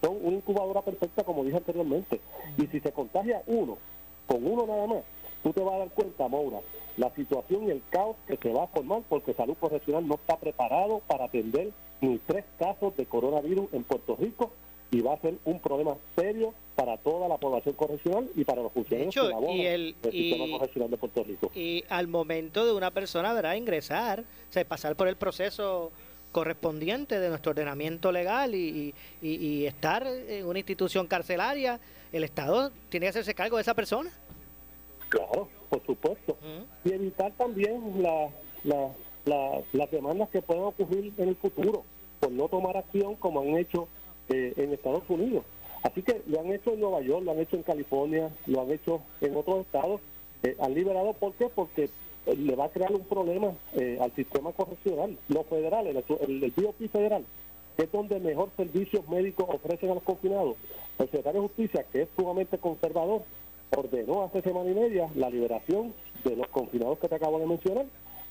[0.00, 2.20] son una incubadora perfecta, como dije anteriormente.
[2.58, 3.78] Y si se contagia uno,
[4.26, 5.04] con uno nada más,
[5.42, 6.58] tú te vas a dar cuenta, Maura,
[6.96, 10.36] la situación y el caos que se va a formar porque Salud Correccional no está
[10.36, 14.50] preparado para atender ni tres casos de coronavirus en Puerto Rico
[14.92, 18.70] y va a ser un problema serio para toda la población correccional y para los
[18.72, 21.50] funcionarios hecho, que laboran y el- del sistema y- correccional de Puerto Rico.
[21.54, 25.90] Y al momento de una persona verá ingresar, o sea, pasar por el proceso
[26.30, 31.80] correspondiente de nuestro ordenamiento legal y, y- estar en una institución carcelaria,
[32.12, 34.10] el Estado tiene que hacerse cargo de esa persona.
[35.08, 36.36] Claro, por supuesto.
[36.84, 38.28] Y evitar también la,
[38.64, 38.90] la-
[39.24, 41.84] la- las demandas que puedan ocurrir en el futuro
[42.20, 43.88] por no tomar acción como han hecho
[44.28, 45.44] eh, en Estados Unidos.
[45.82, 48.70] Así que lo han hecho en Nueva York, lo han hecho en California, lo han
[48.70, 50.00] hecho en otros estados.
[50.42, 51.48] Eh, han liberado, ¿por qué?
[51.48, 51.90] Porque
[52.26, 56.88] eh, le va a crear un problema eh, al sistema correccional, no federal, el, el,
[56.88, 57.24] federal,
[57.76, 60.56] que es donde mejor servicios médicos ofrecen a los confinados.
[60.98, 63.22] El secretario de Justicia, que es sumamente conservador,
[63.76, 67.86] ordenó hace semana y media la liberación de los confinados que te acabo de mencionar,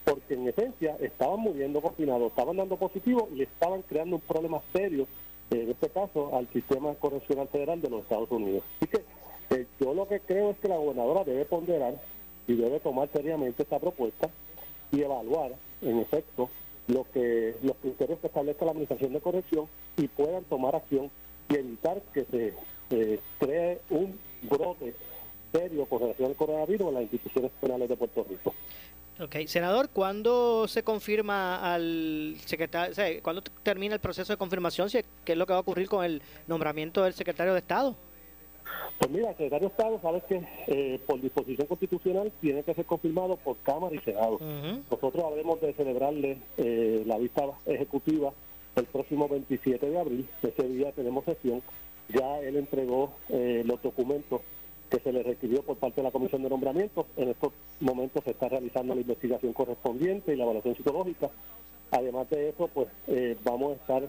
[0.06, 5.06] porque en esencia estaban muriendo confinados, estaban dando positivo y estaban creando un problema serio,
[5.52, 8.64] en este caso, al sistema correccional federal de los Estados Unidos.
[8.78, 9.04] Así que
[9.56, 11.96] eh, yo lo que creo es que la gobernadora debe ponderar
[12.48, 14.30] y debe tomar seriamente esta propuesta
[14.92, 16.50] y evaluar, en efecto,
[16.88, 19.66] lo que los criterios que establezca la Administración de Corrección
[19.98, 21.10] y puedan tomar acción
[21.50, 22.54] y evitar que se
[22.92, 24.94] eh, cree un brote
[25.52, 28.54] serio con relación al coronavirus en las instituciones penales de Puerto Rico.
[29.21, 34.89] Ok, senador, ¿cuándo se confirma al secretario, o sea, cuándo termina el proceso de confirmación?
[34.89, 37.95] Si- ¿Qué es lo que va a ocurrir con el nombramiento del secretario de Estado?
[38.97, 42.86] Pues mira, el secretario de Estado, sabes que eh, por disposición constitucional tiene que ser
[42.86, 44.39] confirmado por Cámara y Senado.
[44.89, 48.31] Nosotros habremos de celebrarle eh, la vista ejecutiva
[48.75, 50.27] el próximo 27 de abril.
[50.41, 51.62] Ese día tenemos sesión.
[52.10, 54.41] Ya él entregó eh, los documentos
[54.91, 57.06] que se le requirió por parte de la Comisión de Nombramientos.
[57.15, 61.30] En estos momentos se está realizando la investigación correspondiente y la evaluación psicológica.
[61.91, 64.04] Además de eso, pues eh, vamos a estar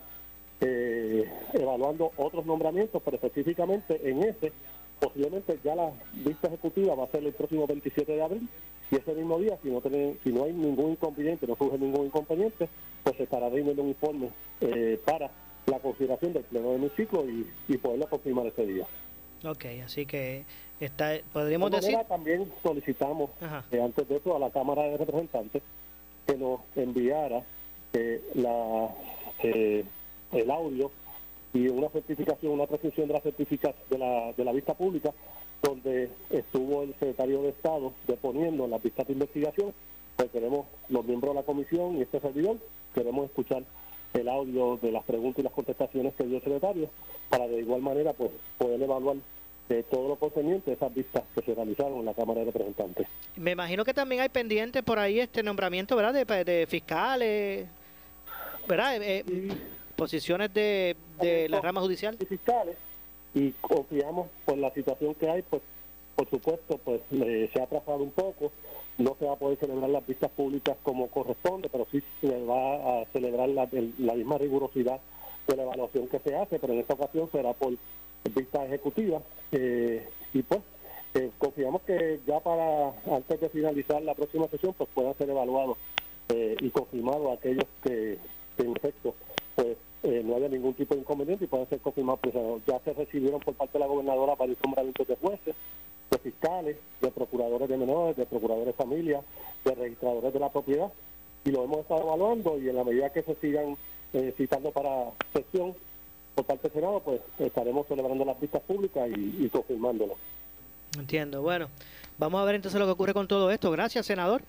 [0.61, 4.53] eh, evaluando otros nombramientos, pero específicamente en ese,
[4.99, 8.49] posiblemente ya la vista ejecutiva va a ser el próximo 27 de abril
[8.91, 12.07] y ese mismo día, si no, tienen, si no hay ningún inconveniente, no surge ningún
[12.07, 12.69] inconveniente,
[13.05, 15.31] pues se estará rindiendo un informe eh, para
[15.67, 18.87] la consideración del pleno de mi ciclo y, y poderlo confirmar ese día.
[19.45, 20.45] Ok, así que
[20.87, 21.99] está, De podríamos todas decir...
[22.09, 23.31] también solicitamos
[23.71, 25.63] eh, antes de eso a la Cámara de Representantes
[26.27, 27.43] que nos enviara
[27.93, 28.89] eh, la,
[29.43, 29.85] eh,
[30.33, 30.91] el audio
[31.55, 35.13] y una certificación, una prescripción de la certificación de la, de la vista pública,
[35.63, 39.73] donde estuvo el secretario de Estado deponiendo en las vistas de investigación,
[40.17, 42.57] pues queremos, los miembros de la comisión y este servidor,
[42.95, 43.63] queremos escuchar
[44.15, 46.89] el audio de las preguntas y las contestaciones que dio el secretario,
[47.29, 49.17] para de igual manera pues poder evaluar
[49.69, 53.07] eh, todo lo concerniente a esas vistas que se realizaron en la Cámara de Representantes.
[53.37, 56.13] Me imagino que también hay pendientes por ahí este nombramiento, ¿verdad?
[56.13, 57.67] De, de fiscales,
[58.69, 58.97] ¿verdad?
[58.97, 59.53] Eh, eh,
[59.97, 62.17] posiciones de, de la rama judicial.
[62.21, 62.77] y fiscales
[63.35, 65.63] y confiamos por la situación que hay pues
[66.17, 68.53] por supuesto pues eh, se ha atrasado un poco
[68.99, 73.01] no se va a poder celebrar las vistas públicas como corresponde pero sí se va
[73.01, 75.01] a celebrar la, la misma rigurosidad
[75.47, 77.73] de la evaluación que se hace pero en esta ocasión será por
[78.31, 79.21] vista ejecutiva
[79.53, 80.61] eh, y pues
[81.15, 85.77] eh, confiamos que ya para antes de finalizar la próxima sesión pues puedan ser evaluados
[86.29, 88.19] eh, y confirmados aquellos que,
[88.59, 89.15] en efecto
[89.55, 92.61] pues eh, no haya ningún tipo de inconveniente y puedan ser confirmados el senador.
[92.67, 95.55] Ya se recibieron por parte de la gobernadora varios nombramientos de jueces,
[96.11, 99.21] de fiscales, de procuradores de menores, de procuradores de familia,
[99.65, 100.91] de registradores de la propiedad
[101.45, 103.77] y lo hemos estado evaluando y en la medida que se sigan
[104.13, 105.75] eh, citando para sesión
[106.35, 110.17] por parte del Senado, pues estaremos celebrando las vistas públicas y, y confirmándolo.
[110.99, 111.43] Entiendo.
[111.43, 111.69] Bueno,
[112.19, 113.71] vamos a ver entonces lo que ocurre con todo esto.
[113.71, 114.43] Gracias, senador.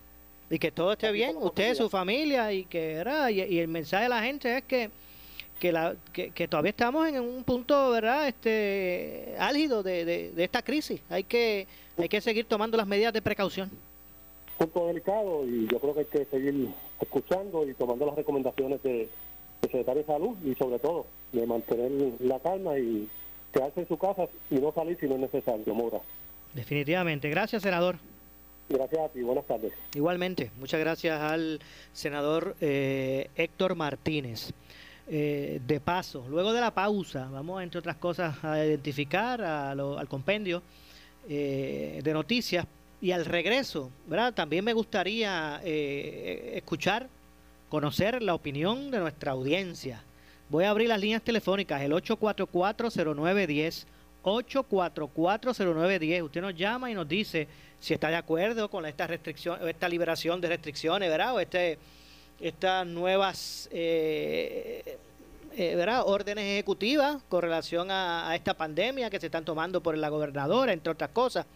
[0.49, 3.29] Y que todo esté bien, usted, su familia, y que ¿verdad?
[3.29, 4.89] Y, y el mensaje de la gente es que
[5.59, 10.43] que, la, que, que todavía estamos en un punto verdad este álgido de, de, de
[10.43, 11.67] esta crisis hay que
[11.97, 13.71] hay que seguir tomando las medidas de precaución
[14.57, 16.67] punto delicado y yo creo que hay que seguir
[16.99, 19.07] escuchando y tomando las recomendaciones de,
[19.67, 23.07] secretario de salud y sobre todo de mantener la calma y
[23.51, 25.99] quedarse en su casa y no salir si no es necesario, Mora.
[26.53, 27.97] definitivamente gracias senador
[28.69, 29.73] Gracias a ti, buenas tardes.
[29.93, 31.59] Igualmente, muchas gracias al
[31.91, 34.51] senador eh, Héctor Martínez.
[35.09, 39.99] Eh, de paso, luego de la pausa, vamos entre otras cosas a identificar a lo-
[39.99, 40.63] al compendio
[41.27, 42.65] eh, de noticias
[43.01, 44.33] y al regreso, ¿verdad?
[44.33, 47.09] También me gustaría escuchar,
[47.73, 50.03] conocer la opinión de nuestra audiencia.
[50.47, 53.85] Voy a abrir las líneas telefónicas, el 844-0910,
[54.21, 56.23] 844-0910.
[56.23, 57.47] Usted nos llama y nos dice
[57.79, 61.33] si está de acuerdo con esta restricción, esta liberación de restricciones, ¿verdad?
[61.33, 61.79] O este,
[62.39, 64.99] estas nuevas eh,
[65.57, 66.03] eh, ¿verdad?
[66.05, 70.91] órdenes ejecutivas con relación a esta pandemia que se están tomando por la gobernadora, entre
[70.91, 71.47] otras cosas.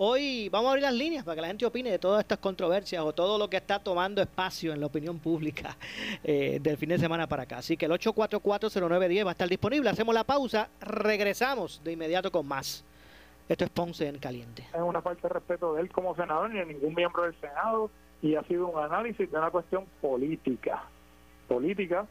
[0.00, 3.02] Hoy vamos a abrir las líneas para que la gente opine de todas estas controversias
[3.02, 5.76] o todo lo que está tomando espacio en la opinión pública
[6.22, 7.58] eh, del fin de semana para acá.
[7.58, 9.90] Así que el 8440910 va a estar disponible.
[9.90, 12.84] Hacemos la pausa, regresamos de inmediato con más.
[13.48, 14.68] Esto es Ponce en Caliente.
[14.72, 17.90] es una falta de respeto de él como senador ni de ningún miembro del Senado
[18.22, 20.84] y ha sido un análisis de una cuestión política,
[21.48, 22.06] política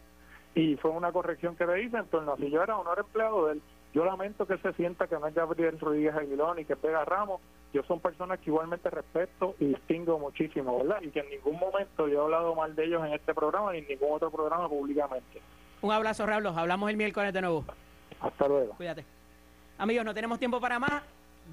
[0.56, 2.94] y fue una corrección que le hice en torno a si yo era o no
[2.98, 3.62] empleado de él.
[3.94, 7.40] Yo lamento que se sienta que no es Gabriel Rodríguez Aguilón y que Pega Ramos.
[7.78, 11.00] Yo son personas que igualmente respeto y distingo muchísimo, ¿verdad?
[11.04, 13.78] Y que en ningún momento yo he hablado mal de ellos en este programa ni
[13.78, 15.40] en ningún otro programa públicamente.
[15.84, 16.58] Un abrazo, Rablos.
[16.58, 17.66] Hablamos el miércoles de nuevo.
[18.20, 18.74] Hasta luego.
[18.74, 19.06] Cuídate.
[19.78, 21.04] Amigos, no tenemos tiempo para más.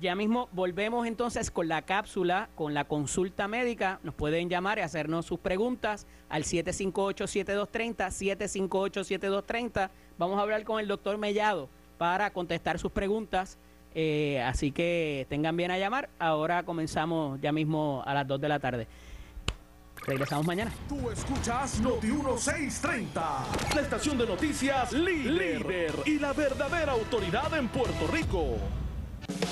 [0.00, 4.00] Ya mismo volvemos entonces con la cápsula, con la consulta médica.
[4.02, 7.68] Nos pueden llamar y hacernos sus preguntas al 758-7230,
[8.08, 9.90] 758-7230.
[10.16, 13.58] Vamos a hablar con el doctor Mellado para contestar sus preguntas.
[13.94, 16.10] Eh, así que tengan bien a llamar.
[16.18, 18.88] Ahora comenzamos ya mismo a las 2 de la tarde.
[20.06, 20.70] Regresamos mañana.
[20.88, 27.68] Tú escuchas Noti 1630, la estación de noticias líder, líder y la verdadera autoridad en
[27.68, 28.58] Puerto Rico.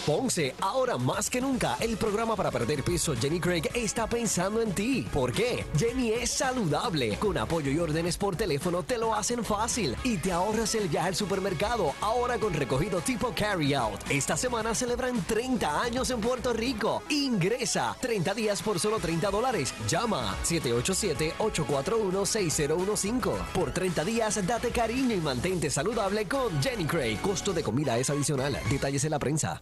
[0.06, 4.72] Ponce, ahora más que nunca, el programa para perder peso Jenny Craig está pensando en
[4.72, 5.06] ti.
[5.12, 5.64] ¿Por qué?
[5.78, 7.16] Jenny es saludable.
[7.20, 11.06] Con apoyo y órdenes por teléfono te lo hacen fácil y te ahorras el viaje
[11.08, 11.94] al supermercado.
[12.00, 14.00] Ahora con recogido tipo carry out.
[14.10, 17.04] Esta semana celebran 30 años en Puerto Rico.
[17.08, 19.72] Ingresa 30 días por solo 30 dólares.
[19.88, 23.36] Llama 787-841-6015.
[23.54, 27.20] Por 30 días date cariño y mantente saludable con Jenny Craig.
[27.20, 28.58] Costo de comida es adicional.
[28.68, 29.61] Detalles en la prensa.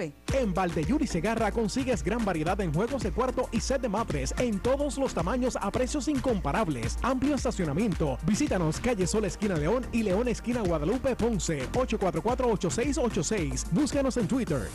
[0.33, 4.59] En Valdeyuri Segarra consigues gran variedad en juegos de cuarto y set de matres en
[4.59, 6.97] todos los tamaños a precios incomparables.
[7.01, 8.17] Amplio estacionamiento.
[8.25, 13.65] Visítanos calle Sol esquina León y León esquina Guadalupe Ponce 844-8686.
[13.71, 14.69] Búscanos en Twitter.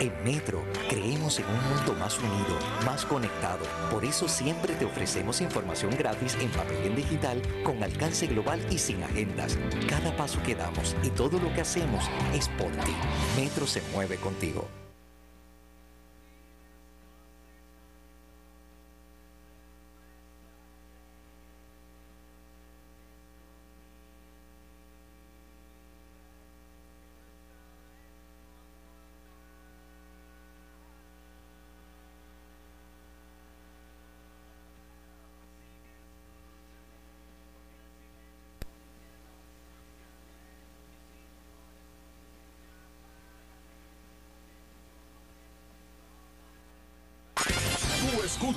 [0.00, 3.66] En Metro creemos en un mundo más unido, más conectado.
[3.90, 8.64] Por eso siempre te ofrecemos información gratis en papel y en digital con alcance global
[8.70, 9.58] y sin agendas.
[9.90, 12.94] Cada paso que damos y todo lo que hacemos es por ti.
[13.36, 14.66] Metro se mueve contigo.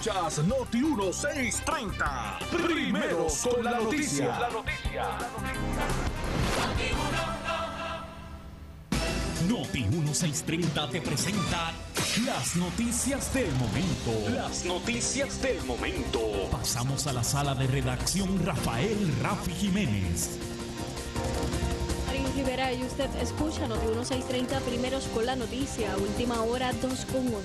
[0.03, 4.37] Escuchas Noti 1630, primeros con la noticia.
[9.47, 11.71] Noti 1630 te presenta
[12.25, 14.29] las noticias del momento.
[14.35, 16.19] Las noticias del momento.
[16.51, 20.52] Pasamos a la sala de redacción Rafael Rafi Jiménez.
[22.73, 27.37] Y usted escucha Noti 1630 primeros con la noticia, última hora 2 con 1.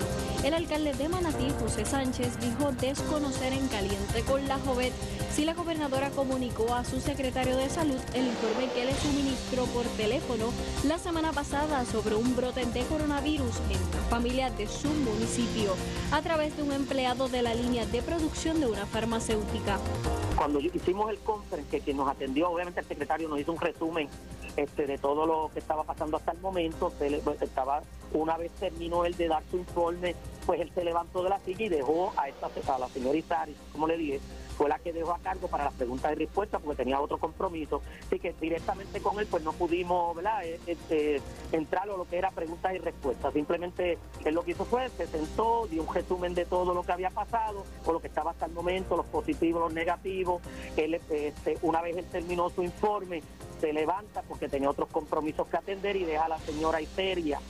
[0.43, 4.93] El alcalde de Manatí, José Sánchez, dijo desconocer en caliente con la Jovet
[5.35, 9.85] si la gobernadora comunicó a su secretario de salud el informe que le suministró por
[9.99, 10.51] teléfono
[10.87, 15.75] la semana pasada sobre un brote de coronavirus en una familia de su municipio
[16.11, 19.79] a través de un empleado de la línea de producción de una farmacéutica.
[20.37, 24.09] Cuando hicimos el conference, que quien nos atendió, obviamente el secretario nos hizo un resumen
[24.59, 26.93] este, de todo lo que estaba pasando hasta el momento.
[26.99, 27.81] Pues, estaba,
[28.13, 30.17] una vez terminó él de dar su informe,
[30.47, 33.55] pues él se levantó de la silla y dejó a, esta, a la señora Isari,
[33.73, 34.21] como le dije,
[34.57, 37.81] fue la que dejó a cargo para las preguntas y respuestas porque tenía otro compromiso.
[38.05, 40.45] Así que directamente con él pues no pudimos ¿verdad?
[40.45, 43.33] Eh, este, entrar a lo que era preguntas y respuestas.
[43.33, 46.91] Simplemente él lo que hizo fue, se sentó, dio un resumen de todo lo que
[46.91, 50.43] había pasado o lo que estaba hasta el momento, los positivos, los negativos.
[50.77, 53.23] Él, este, una vez él terminó su informe,
[53.61, 57.41] se levanta porque tenía otros compromisos que atender y deja a la señora Iseria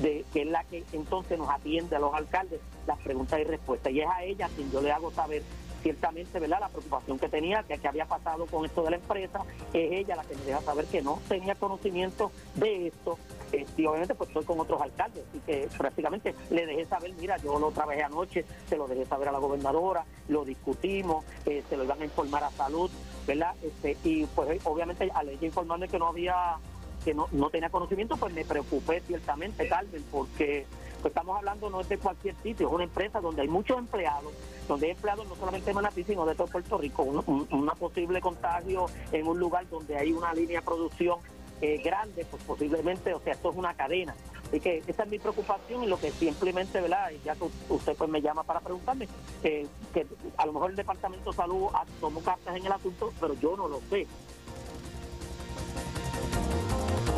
[0.00, 3.92] de, que es la que entonces nos atiende a los alcaldes las preguntas y respuestas.
[3.92, 5.42] Y es a ella quien yo le hago saber
[5.82, 6.58] ciertamente, ¿verdad?
[6.60, 10.16] La preocupación que tenía, que, que había pasado con esto de la empresa, es ella
[10.16, 13.18] la que me deja saber que no tenía conocimiento de esto.
[13.52, 17.36] Eh, y obviamente pues estoy con otros alcaldes, así que prácticamente le dejé saber, mira,
[17.36, 21.76] yo lo trabajé anoche, se lo dejé saber a la gobernadora, lo discutimos, eh, se
[21.76, 22.90] lo iban a informar a salud,
[23.26, 23.54] ¿verdad?
[23.62, 26.56] Este, y pues obviamente al ella informarme que no había
[27.04, 30.66] que no, no tenía conocimiento, pues me preocupé ciertamente, Carmen, porque
[31.00, 34.32] pues, estamos hablando no es de cualquier sitio, es una empresa donde hay muchos empleados,
[34.66, 37.74] donde hay empleados no solamente de Manatí, sino de todo Puerto Rico, un, un- una
[37.74, 41.20] posible contagio en un lugar donde hay una línea de producción
[41.62, 44.14] eh, grande, pues posiblemente, o sea, esto es una cadena.
[44.48, 47.10] Así que esa es mi preocupación y lo que simplemente, ¿verdad?
[47.10, 49.08] Y Ya que usted pues me llama para preguntarme,
[49.42, 50.06] eh, que
[50.36, 51.68] a lo mejor el Departamento de Salud
[52.00, 54.06] tomó cartas en el asunto, pero yo no lo sé.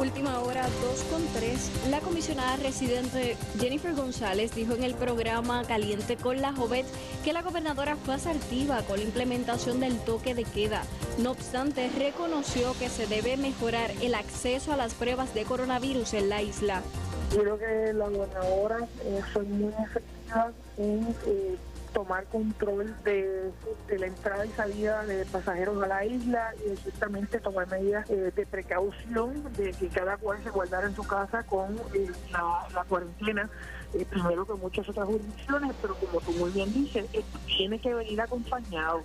[0.01, 1.89] Última hora 2 con 3.
[1.91, 6.87] La comisionada residente Jennifer González dijo en el programa Caliente con la Jovet
[7.25, 10.85] que la gobernadora fue asertiva con la implementación del toque de queda.
[11.19, 16.29] No obstante, reconoció que se debe mejorar el acceso a las pruebas de coronavirus en
[16.29, 16.83] la isla.
[17.33, 21.57] Yo creo que las gobernadoras eh, son muy efectivas en eh,
[21.93, 23.51] tomar control de,
[23.99, 28.33] la entrada y salida de pasajeros a la isla y de ciertamente tomar medidas eh,
[28.35, 33.49] de precaución de que cada cual se guardara en su casa con eh, la, cuarentena.
[33.95, 37.95] eh, primero que muchas otras jurisdicciones, pero como tú muy bien dices, esto tiene que
[37.95, 39.03] venir acompañado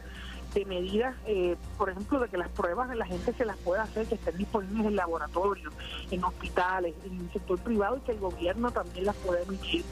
[0.53, 4.05] de medidas, eh, por ejemplo, de que las pruebas la gente se las pueda hacer,
[4.07, 5.73] que estén disponibles en laboratorios,
[6.11, 9.83] en hospitales, en el sector privado y que el gobierno también las pueda emitir.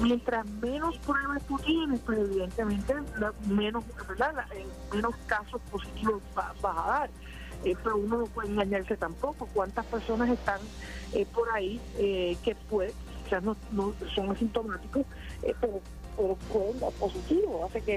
[0.00, 3.84] Mientras menos pruebas tú tienes, pues evidentemente la- menos.
[4.18, 7.10] La- eh, menos casos positivos va- vas a dar.
[7.64, 9.46] Eh, pero uno no puede engañarse tampoco.
[9.52, 10.60] ¿Cuántas personas están
[11.12, 12.94] eh, por ahí que puede,
[13.24, 15.04] quizás no, no son asintomáticos,
[15.60, 15.80] pero
[16.20, 17.64] pero pueden dar positivo.
[17.64, 17.96] Hace que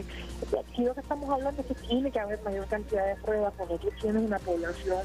[0.60, 3.54] aquí lo que estamos hablando es que tiene que haber mayor cantidad de pruebas.
[3.60, 5.00] Nosotros tienes una población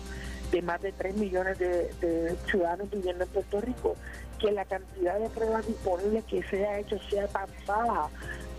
[0.53, 3.97] de más de 3 millones de, de ciudadanos viviendo en Puerto Rico,
[4.39, 8.09] que la cantidad de pruebas disponibles que se ha hecho sea tan baja,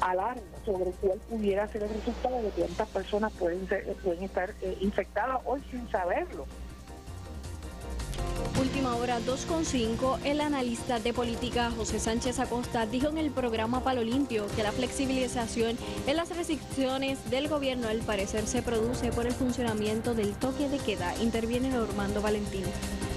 [0.01, 4.77] alarma sobre cuál pudiera ser el resultado de cuántas personas pueden, ser- pueden estar eh,
[4.81, 6.45] infectadas hoy sin saberlo.
[8.59, 14.03] Última hora 2.5, el analista de política José Sánchez Acosta dijo en el programa Palo
[14.03, 15.77] Limpio que la flexibilización
[16.07, 20.77] en las restricciones del gobierno al parecer se produce por el funcionamiento del toque de
[20.79, 21.15] queda.
[21.21, 22.63] Interviene Normando Valentín.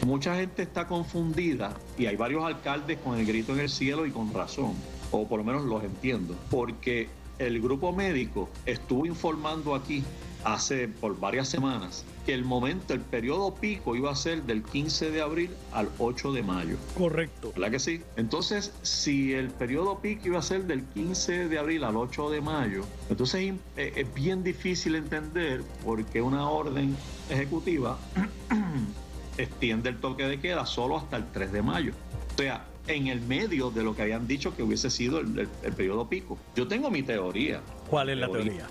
[0.07, 4.11] Mucha gente está confundida y hay varios alcaldes con el grito en el cielo y
[4.11, 4.75] con razón,
[5.11, 10.05] o por lo menos los entiendo, porque el grupo médico estuvo informando aquí
[10.45, 15.11] hace por varias semanas que el momento, el periodo pico iba a ser del 15
[15.11, 16.77] de abril al 8 de mayo.
[16.97, 17.53] Correcto.
[17.55, 18.03] ¿Verdad que sí?
[18.17, 22.41] Entonces, si el periodo pico iba a ser del 15 de abril al 8 de
[22.41, 26.97] mayo, entonces eh, es bien difícil entender por qué una orden
[27.31, 27.99] ejecutiva
[29.39, 31.93] extiende el toque de queda solo hasta el 3 de mayo.
[32.35, 35.49] O sea, en el medio de lo que habían dicho que hubiese sido el, el-
[35.63, 36.37] el periodo pico.
[36.57, 37.61] Yo tengo mi teoría.
[37.89, 38.67] ¿Cuál es la teoría?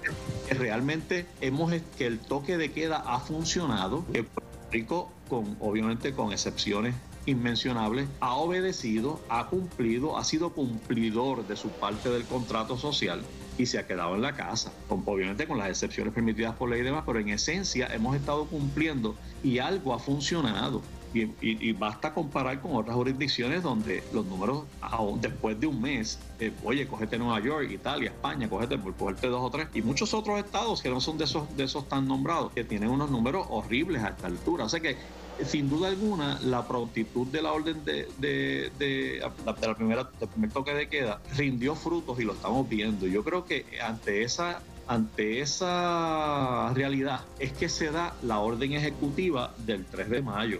[0.51, 6.33] Realmente hemos que el toque de queda ha funcionado, que Puerto Rico, con, obviamente con
[6.33, 6.93] excepciones
[7.25, 13.21] inmencionables, ha obedecido, ha cumplido, ha sido cumplidor de su parte del contrato social
[13.57, 16.83] y se ha quedado en la casa, obviamente con las excepciones permitidas por ley y
[16.83, 20.81] demás, pero en esencia hemos estado cumpliendo y algo ha funcionado.
[21.13, 26.51] Y, basta comparar con otras jurisdicciones donde los números, aún después de un mes, eh,
[26.63, 30.39] oye, cógete Nueva York, Italia, España, cógete por cogerte dos o tres, y muchos otros
[30.39, 34.03] estados que no son de esos, de esos tan nombrados, que tienen unos números horribles
[34.03, 34.65] a esta altura.
[34.65, 34.97] O sea que
[35.45, 40.51] sin duda alguna, la prontitud de la orden de, de, de, la primera, del primer
[40.51, 43.07] toque de queda rindió frutos y lo estamos viendo.
[43.07, 49.53] Yo creo que ante esa ante esa realidad es que se da la orden ejecutiva
[49.59, 50.59] del 3 de mayo.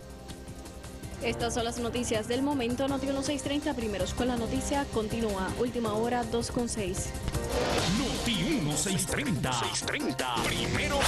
[1.24, 2.88] Estas son las noticias del momento.
[2.88, 4.86] Noti 1630, primeros con la noticia.
[4.92, 5.50] Continúa.
[5.60, 7.10] Última hora 2 con 6.
[8.00, 9.54] Noti 1630.
[9.54, 10.36] 630.
[10.44, 11.00] Primero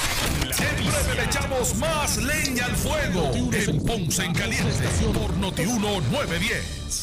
[0.60, 4.88] En breve le echamos más leña al fuego en Ponce en Caliente
[5.18, 7.03] por Noti 910.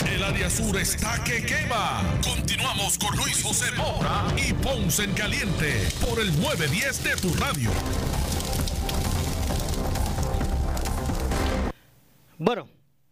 [0.00, 2.02] El área sur está que quema.
[2.24, 7.70] Continuamos con Luis José Moura y Ponce en Caliente por el 910 de tu radio.
[12.38, 12.68] Bueno,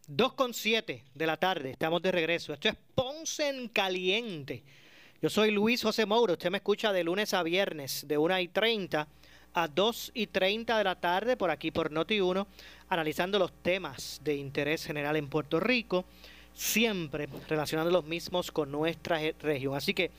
[0.09, 2.53] 2.7 de la tarde, estamos de regreso.
[2.53, 4.65] Esto es Ponce en Caliente.
[5.23, 6.33] Yo soy Luis José Moura.
[6.33, 9.07] Usted me escucha de lunes a viernes, de 1 y 30
[9.55, 12.49] a 2 y 30 de la tarde, por aquí por Noti 1,
[12.89, 16.07] analizando los temas de interés general en Puerto Rico
[16.55, 19.75] siempre relacionando los mismos con nuestra región.
[19.75, 20.11] Así que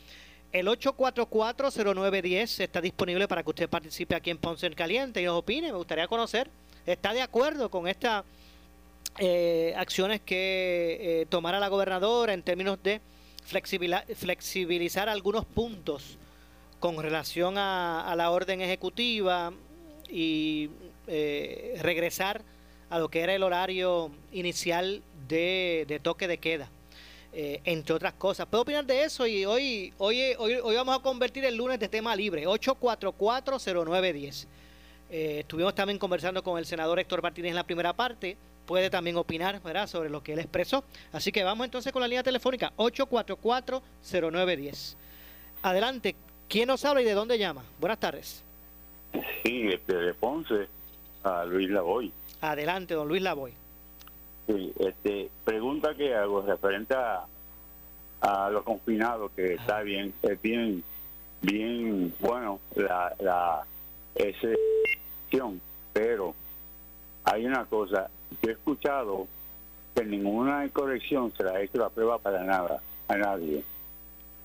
[0.52, 5.40] el 8440910 está disponible para que usted participe aquí en Ponce en Caliente y nos
[5.40, 5.72] opine.
[5.72, 6.50] Me gustaría conocer,
[6.86, 8.24] ¿está de acuerdo con estas
[9.20, 13.02] eh, acciones que eh, tomará la gobernadora en términos de
[14.16, 16.18] flexibilizar algunos puntos
[16.80, 19.54] con relación a, la orden ejecutiva
[20.10, 20.70] y
[21.08, 22.44] eh, regresar
[22.94, 26.70] a lo que era el horario inicial de, toque de queda.
[27.34, 28.46] Eh, entre otras cosas.
[28.46, 29.26] ¿Puedo opinar de eso?
[29.26, 34.46] Y hoy, hoy, hoy, hoy vamos a convertir el lunes de tema libre, 8440910.
[35.10, 38.38] Eh, estuvimos también conversando con el senador Héctor Martínez en la primera parte.
[38.68, 39.88] Puede también opinar ¿verdad?
[39.88, 40.84] sobre lo que él expresó.
[41.12, 44.96] Así que vamos entonces con la línea telefónica, 8440910.
[45.64, 46.16] Adelante,
[46.48, 47.64] ¿quién nos habla y de dónde llama?
[47.80, 48.44] Buenas tardes.
[49.44, 50.68] Sí, este, de Ponce,
[51.24, 52.14] a Luis Lavoy.
[52.44, 53.54] Adelante, don Luis Lavoy.
[54.48, 57.26] Sí, este, pregunta que hago referente a,
[58.20, 60.84] a los confinados, que está bien, es bien,
[61.42, 63.64] bien bueno la, la
[64.16, 65.62] excepción,
[65.94, 66.36] pero
[67.24, 68.10] hay una cosa,
[68.42, 69.26] yo he escuchado
[69.96, 73.64] que ninguna corrección se le ha hecho la prueba para nada, a nadie.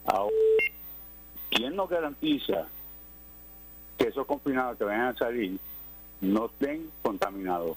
[0.07, 0.37] Ahora,
[1.51, 2.69] ¿quién nos garantiza
[3.97, 5.59] que esos confinados que vayan a salir
[6.21, 7.77] no estén contaminados?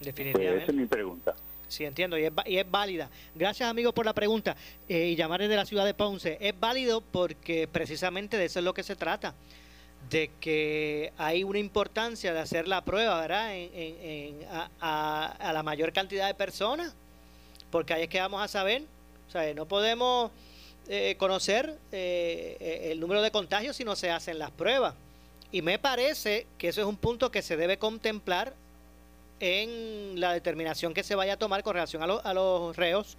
[0.00, 0.64] Definitivamente.
[0.64, 1.34] esa es mi pregunta.
[1.68, 3.10] Sí, entiendo, y es, y es válida.
[3.34, 4.56] Gracias, amigo, por la pregunta.
[4.88, 6.38] Eh, y llamar desde la ciudad de Ponce.
[6.40, 9.34] Es válido porque precisamente de eso es lo que se trata.
[10.08, 13.50] De que hay una importancia de hacer la prueba, ¿verdad?
[13.54, 14.38] En,
[14.80, 16.94] a, la mayor cantidad de personas.
[17.70, 18.84] Porque ahí es que vamos a saber.
[19.26, 20.30] O sea, no podemos
[20.86, 24.94] eh, conocer eh, el número de contagios si no se hacen las pruebas.
[25.50, 28.54] Y me parece que eso es un punto que se debe contemplar
[29.40, 33.16] en la determinación que se vaya a tomar con relación a, a los reos,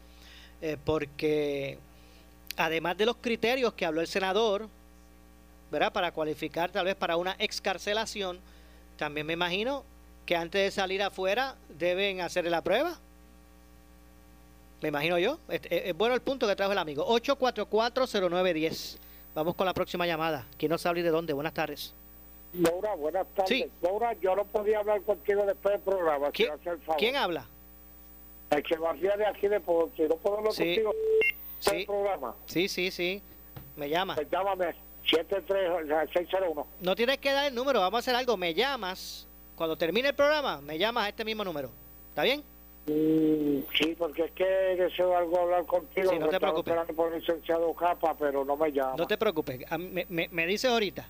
[0.62, 1.78] eh, porque
[2.56, 4.68] además de los criterios que habló el senador,
[5.72, 5.92] ¿verdad?
[5.92, 8.40] Para cualificar tal vez para una excarcelación,
[8.98, 9.84] también me imagino
[10.26, 13.00] que antes de salir afuera deben hacerle la prueba.
[14.82, 15.40] Me imagino yo.
[15.50, 17.06] Es, bueno el punto que trajo el amigo.
[17.08, 18.98] 8440910.
[19.34, 20.46] Vamos con la próxima llamada.
[20.58, 21.34] ¿Quién nos habla y de dónde?
[21.34, 21.94] Buenas tardes.
[22.54, 23.68] Laura, buenas tardes.
[23.82, 26.32] Laura, yo no podía hablar contigo después del programa.
[26.32, 26.52] ¿Quién,
[26.98, 27.46] ¿quién habla?
[28.50, 30.08] Echevarría de aquí de Ponce.
[30.08, 30.94] ¿No puedo hablar contigo
[31.60, 31.72] sí.
[31.72, 32.36] del programa?
[32.46, 33.22] Sí, sí, sí.
[33.76, 34.16] Me llama.
[34.16, 34.74] Pues llámame.
[35.06, 36.68] 73601.
[36.82, 37.80] No tienes que dar el número.
[37.80, 38.38] Vamos a hacer algo.
[38.38, 39.28] Me llamas.
[39.56, 41.70] Cuando termine el programa, me llamas a este mismo número.
[42.10, 42.44] ¿Está bien?
[42.86, 46.12] Mm, sí, porque es que deseo algo hablar contigo.
[46.12, 46.74] Sí, no te preocupes.
[46.96, 48.96] por el licenciado Capa, pero no me llama.
[48.98, 49.60] No te preocupes.
[49.78, 51.08] Me, me, me dices ahorita.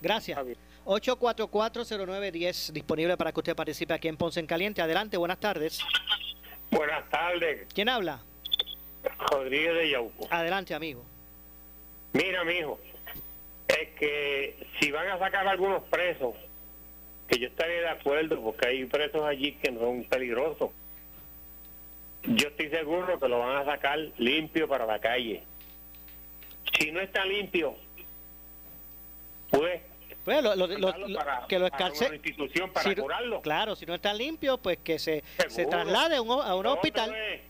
[0.00, 0.38] Gracias.
[0.84, 4.80] 8440910 disponible para que usted participe aquí en Ponce en Caliente.
[4.80, 5.80] Adelante, buenas tardes.
[6.70, 7.66] Buenas tardes.
[7.74, 8.20] ¿Quién habla?
[9.30, 10.26] Rodríguez de Yauco.
[10.30, 11.04] Adelante, amigo.
[12.12, 12.80] Mira, amigo,
[13.68, 16.34] es que si van a sacar algunos presos,
[17.28, 20.70] que yo estaría de acuerdo porque hay presos allí que no son peligrosos.
[22.24, 25.42] Yo estoy seguro que lo van a sacar limpio para la calle.
[26.78, 27.76] Si no está limpio,
[29.50, 29.80] pues
[30.24, 32.96] Pues lo- lo- lo- mandarlo lo- para- que lo para escarce- una institución para si-
[32.96, 33.40] curarlo.
[33.40, 37.14] Claro, si no está limpio, pues que se, se traslade a un, a un hospital.
[37.14, 37.40] es-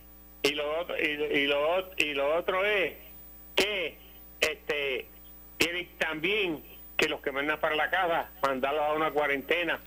[0.44, 2.92] y lo otro y, y lo y lo otro es
[3.56, 3.98] que
[4.40, 5.08] este
[5.56, 6.62] tienen también
[6.96, 9.80] que los que mandan para la casa mandarlos a una cuarentena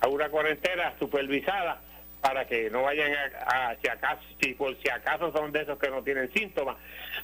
[0.00, 1.80] a una cuarentena supervisada
[2.20, 5.78] para que no vayan a, a- si acaso si por si acaso son de esos
[5.78, 6.76] que no tienen síntomas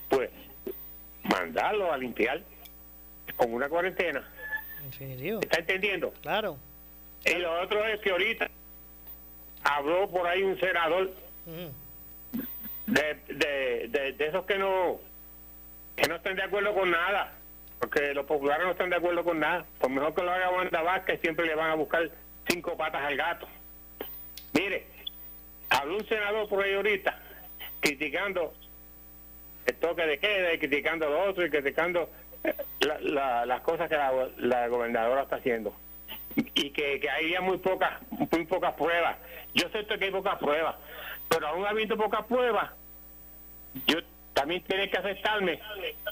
[0.09, 0.31] pues
[1.25, 2.41] mandarlos a limpiar
[3.37, 4.23] con una cuarentena
[4.85, 5.41] Definitivo.
[5.41, 6.13] ¿está entendiendo?
[6.23, 6.57] Claro.
[7.25, 8.49] y lo otro es que ahorita
[9.65, 11.11] habló por ahí un senador
[12.87, 14.99] de, de, de, de esos que no
[15.97, 17.33] que no están de acuerdo con nada
[17.81, 20.83] porque los populares no están de acuerdo con nada por mejor que lo haga Wanda
[20.83, 22.09] Vázquez siempre le van a buscar
[22.49, 23.49] cinco patas al gato
[24.55, 24.87] mire
[25.71, 27.21] habló un senador por ahí ahorita
[27.81, 28.55] criticando
[29.67, 32.09] el toque de queda y criticando lo otro y criticando
[32.81, 35.75] la- la- las cosas que la, la gobernadora está haciendo.
[36.37, 39.17] Y que, que hay ya muy pocas muy pocas pruebas.
[39.55, 40.77] Yo sé que hay pocas pruebas
[41.29, 42.71] pero aún habiendo pocas pruebas
[43.87, 43.99] yo
[44.33, 45.61] también tiene que aceptarme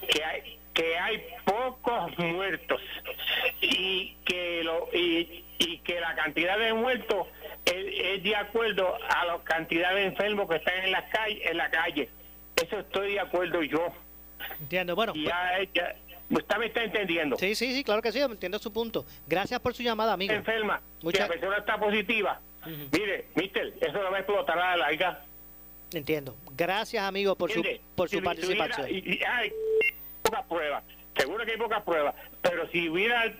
[0.08, 2.80] que hay que hay pocos muertos.
[3.60, 7.28] Y que lo y, y que la cantidad de muertos
[7.64, 11.56] es, es de acuerdo a la cantidad de enfermos que están en la calle en
[11.56, 12.08] la calle.
[12.56, 13.86] Eso estoy de acuerdo yo.
[14.60, 14.94] Entiendo.
[14.94, 15.94] Bueno, y ya, ya
[16.30, 19.04] usted me está entendiendo sí, sí, sí, claro que sí, entiendo su punto.
[19.26, 20.32] Gracias por su llamada, amigo.
[20.32, 22.40] enferma si la persona está positiva
[22.92, 25.22] mire mister eso lo va a explotar a la larga
[25.92, 26.34] Entiendo.
[26.56, 27.62] Gracias, amigo, por su,
[27.94, 28.88] por su participación.
[28.88, 29.52] tuviera- y- y hay
[30.20, 30.82] pocas pruebas,
[31.16, 33.32] seguro que hay pocas pruebas, pero si hubiera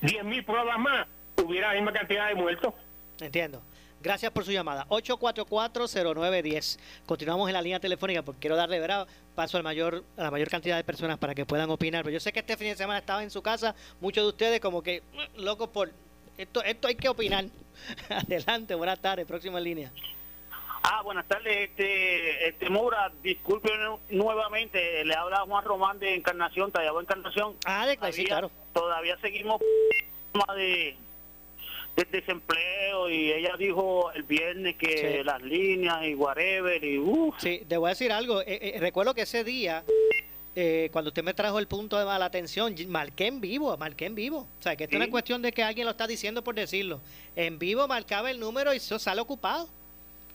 [0.00, 1.08] 10.000 pruebas más,
[1.44, 2.72] hubiera la misma cantidad de muertos.
[3.20, 3.60] Entiendo.
[4.02, 4.86] Gracias por su llamada.
[4.88, 6.78] 844-0910.
[7.06, 9.06] Continuamos en la línea telefónica porque quiero darle ¿verdad?
[9.34, 12.02] paso al mayor, a la mayor cantidad de personas para que puedan opinar.
[12.04, 14.60] Pero yo sé que este fin de semana estaban en su casa, muchos de ustedes
[14.60, 15.90] como que "Mm, locos por...
[16.38, 17.44] Esto, esto hay que opinar.
[18.08, 19.92] Adelante, buenas tardes, próxima en línea.
[20.82, 23.70] Ah, buenas tardes, este, este Mura, disculpe
[24.08, 27.54] nuevamente, le habla Juan Román de Encarnación, Tallabo Encarnación.
[27.66, 28.50] Ah, de sí, Todavía- claro.
[28.72, 29.60] Todavía seguimos
[30.56, 30.96] de,
[31.96, 35.24] del desempleo y ella dijo el viernes que Sí.
[35.24, 38.40] las líneas y whatever y uh, Sí, te voy a decir algo.
[38.42, 39.84] Eh, eh, recuerdo que ese día,
[40.56, 44.14] eh, cuando usted me trajo el punto de mala atención, marqué en vivo, marqué en
[44.14, 44.46] vivo.
[44.58, 45.10] O sea, que esto no es Sí.
[45.12, 47.00] cuestión de que alguien lo está diciendo por decirlo.
[47.36, 49.68] En vivo marcaba el número y eso sale ocupado.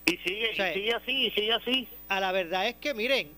[0.08, 1.88] y sigue, y sigue así, y sigue así.
[2.10, 3.32] A la verdad es que, miren,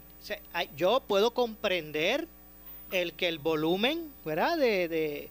[0.76, 2.28] yo puedo comprender
[2.91, 4.57] el que el volumen, ¿verdad?
[4.57, 5.30] De, de,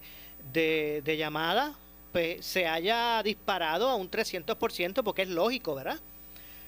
[0.54, 1.74] de, de llamada
[2.16, 6.00] pues, se haya disparado a un 300% porque es lógico, ¿verdad?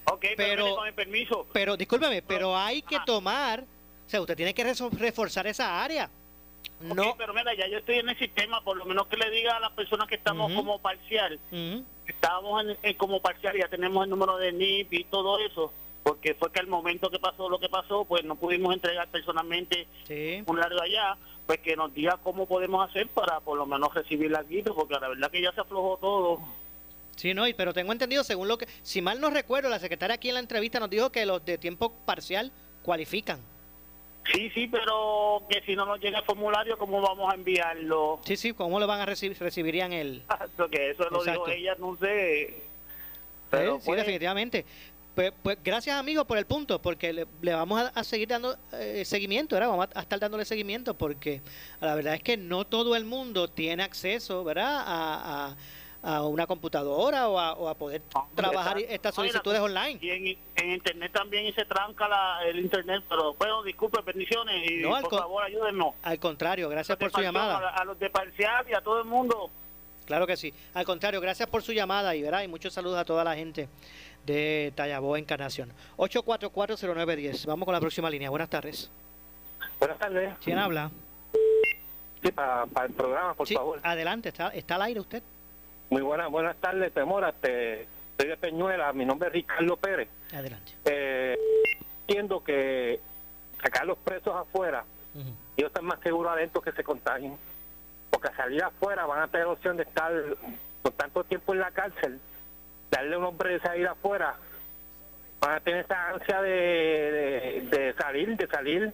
[0.05, 1.47] Ok, pero, Pero- con el permiso.
[1.55, 6.11] Pero, discúlpeme, pero hay que tomar, o sea, usted tiene que reforzar esa área.
[6.91, 9.57] Ok, pero mira, ya yo estoy en el sistema, por lo menos que le diga
[9.57, 11.83] a las personas que estamos como parcial, Ujú.
[12.07, 15.73] estábamos en, en como parcial, ya tenemos el número de NIP y todo eso,
[16.03, 19.87] porque fue que al momento que pasó lo que pasó, pues no pudimos entregar personalmente
[20.47, 21.17] un largo allá,
[21.49, 24.97] pues que nos diga cómo podemos hacer para por lo menos recibir la quito, porque
[25.01, 26.41] la verdad que ya se aflojó todo.
[27.17, 30.17] Sí, no, y- pero tengo entendido, según lo que, si mal no recuerdo, la secretaria
[30.17, 33.41] aquí en la entrevista nos dijo que los de tiempo parcial cualifican.
[34.31, 38.21] Sí, sí, pero que si no nos llega el formulario, ¿cómo vamos a enviarlo?
[38.27, 39.39] Sí, sí, ¿cómo lo van a recibir?
[39.41, 40.23] Recibirían el...
[40.59, 41.47] Porque eso lo Exacto.
[41.47, 42.49] dijo ella, no sé.
[42.51, 42.63] Sí,
[43.51, 44.67] Pero sí, pues- definitivamente.
[45.19, 48.57] Pues, pues gracias amigos por el punto, porque le, le vamos a, a seguir dando
[48.73, 49.69] eh, seguimiento, ¿verdad?
[49.71, 51.41] Vamos a, a estar dándole seguimiento, porque
[51.81, 54.77] la verdad es que no todo el mundo tiene acceso, ¿verdad?
[54.87, 55.57] A,
[56.05, 58.01] a- una computadora o a, o a poder
[58.37, 59.99] trabajar estas solicitudes online.
[60.01, 64.71] Y en, en internet también y se tranca la, el internet, pero bueno, disculpe, bendiciones
[64.71, 65.95] y No, por con- favor ayúdennos.
[66.05, 67.71] Al contrario, gracias por su llamada.
[67.71, 69.51] A, los de parcial y a todo el mundo.
[70.07, 70.55] Claro que sí.
[70.75, 73.69] Al contrario, gracias por su llamada y verá, y muchos saludos a toda la gente
[74.33, 75.71] de Tallabó Encarnación.
[75.97, 77.47] 8440910.
[77.47, 78.31] Vamos con la próxima línea.
[78.31, 78.91] Buenas tardes.
[79.81, 80.35] Buenas tardes.
[80.45, 80.91] ¿Quién habla?
[82.23, 83.81] Sí, para, para el programa, por Sí, favor.
[83.83, 85.23] adelante, está, está al aire usted.
[85.91, 87.33] Muy buenas, buenas tardes, Temora.
[87.33, 87.87] Te,
[88.19, 90.09] soy de Peñuela, mi nombre es Ricardo Pérez.
[90.35, 90.73] Adelante.
[90.85, 91.37] Eh,
[92.07, 93.01] entiendo que
[93.63, 94.85] sacar los presos afuera,
[95.57, 97.37] ellos están más seguros adentro que se contagien.
[98.11, 100.13] Porque al salir afuera van a tener opción de estar
[100.83, 102.19] por tanto tiempo en la cárcel,
[102.91, 104.37] darle un hombre de salir afuera,
[105.41, 108.93] van a tener esa ansia de, de, de salir, de salir,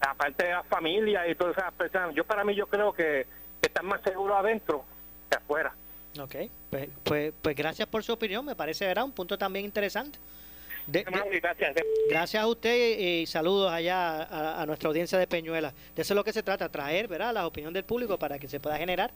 [0.00, 2.14] aparte de la familia y todas esas personas.
[2.14, 3.26] Yo para mí yo creo que
[3.62, 4.84] están más seguros adentro
[5.26, 5.72] hacia afuera.
[6.20, 6.34] Ok,
[6.70, 9.04] pues, pues, pues gracias por su opinión, me parece ¿verdad?
[9.04, 10.18] un punto también interesante.
[10.86, 11.74] gracias.
[12.08, 15.72] gracias a usted y saludos allá a, a, nuestra audiencia de Peñuela.
[15.96, 17.34] De eso es lo que se trata, traer ¿verdad?
[17.34, 19.10] la opinión del público para que se pueda generar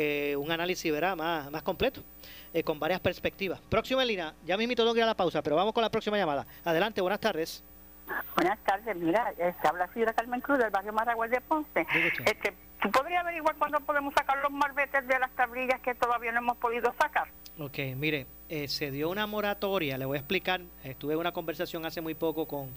[0.00, 1.16] eh, un análisis ¿verdad?
[1.16, 2.02] Más, más completo,
[2.54, 3.60] eh, con varias perspectivas.
[3.68, 6.16] Próxima línea, ya mismo tengo que ir a la pausa, pero vamos con la próxima
[6.16, 6.46] llamada.
[6.64, 7.64] Adelante, buenas tardes.
[8.36, 11.84] Buenas tardes, mira, se este, habla Sidra Carmen Cruz del barrio Maragüel de Ponce.
[12.24, 16.38] Este, ¿Tú podrías averiguar cuándo podemos sacar los marbetes de las tablillas que todavía no
[16.38, 17.26] hemos podido sacar?
[17.58, 21.84] Ok, mire, eh, se dio una moratoria, le voy a explicar, estuve en una conversación
[21.84, 22.70] hace muy poco con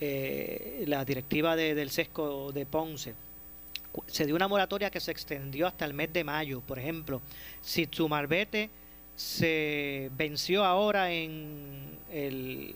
[0.00, 3.14] eh, la directiva del SESCO de Ponce.
[4.06, 7.20] Se dio una moratoria que se extendió hasta el mes de mayo, por ejemplo.
[7.60, 8.70] Si su marbete
[9.16, 12.74] se venció ahora en el,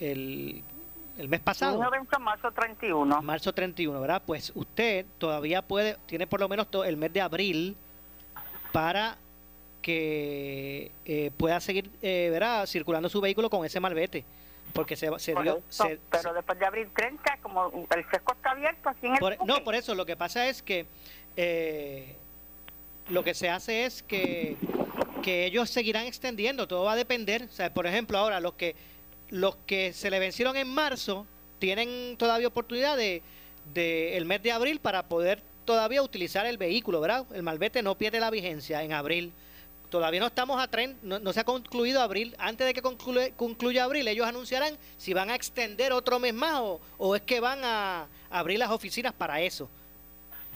[0.00, 0.64] el
[1.18, 1.80] el mes pasado.
[2.20, 3.22] marzo 31.
[3.22, 4.22] Marzo 31, ¿verdad?
[4.24, 7.76] Pues usted todavía puede, tiene por lo menos todo el mes de abril
[8.72, 9.16] para
[9.80, 12.66] que eh, pueda seguir, eh, ¿verdad?
[12.66, 14.24] Circulando su vehículo con ese malvete.
[14.72, 15.62] Porque se, se dio.
[16.10, 19.38] pero después de abril 30, como el sesco está abierto, así en el.
[19.46, 20.86] no, por eso, lo que pasa es que.
[21.36, 22.16] Eh,
[23.08, 24.56] lo que se hace es que,
[25.22, 27.44] que ellos seguirán extendiendo, todo va a depender.
[27.44, 28.74] O sea, por ejemplo, ahora los que
[29.30, 31.26] los que se le vencieron en marzo
[31.58, 33.22] tienen todavía oportunidad de,
[33.74, 37.26] el mes de abril para poder todavía utilizar el vehículo, ¿verdad?
[37.34, 39.32] El malvete no pierde la vigencia en abril.
[39.90, 42.34] Todavía no estamos a tren, no, se ha concluido abril.
[42.38, 46.80] Antes de que concluya abril, ellos anunciarán si van a extender otro mes más o,
[46.98, 49.68] o es que van a abrir las oficinas para eso.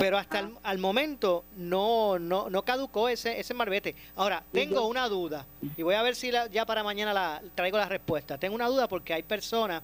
[0.00, 3.94] Pero hasta el al momento no, no, no caducó ese, ese marbete.
[4.16, 5.44] Ahora, tengo una duda
[5.76, 8.38] y voy a ver si ya para mañana la, traigo la respuesta.
[8.38, 9.82] Tengo una duda porque hay personas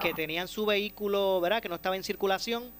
[0.00, 1.60] que tenían su vehículo, ¿verdad?
[1.60, 2.70] Que no estaba en circulación.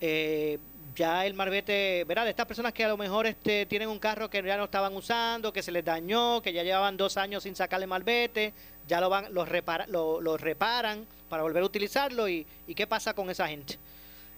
[0.00, 0.58] Eh,
[0.94, 2.24] ya el marbete, ¿verdad?
[2.24, 4.94] De estas personas que a lo mejor este, tienen un carro que ya no estaban
[4.94, 8.52] usando, que se les dañó, que ya llevaban dos años sin sacarle marbete,
[8.86, 9.48] ya lo van, los,
[9.88, 13.78] lo reparan para volver a utilizarlo y, y qué pasa con esa gente.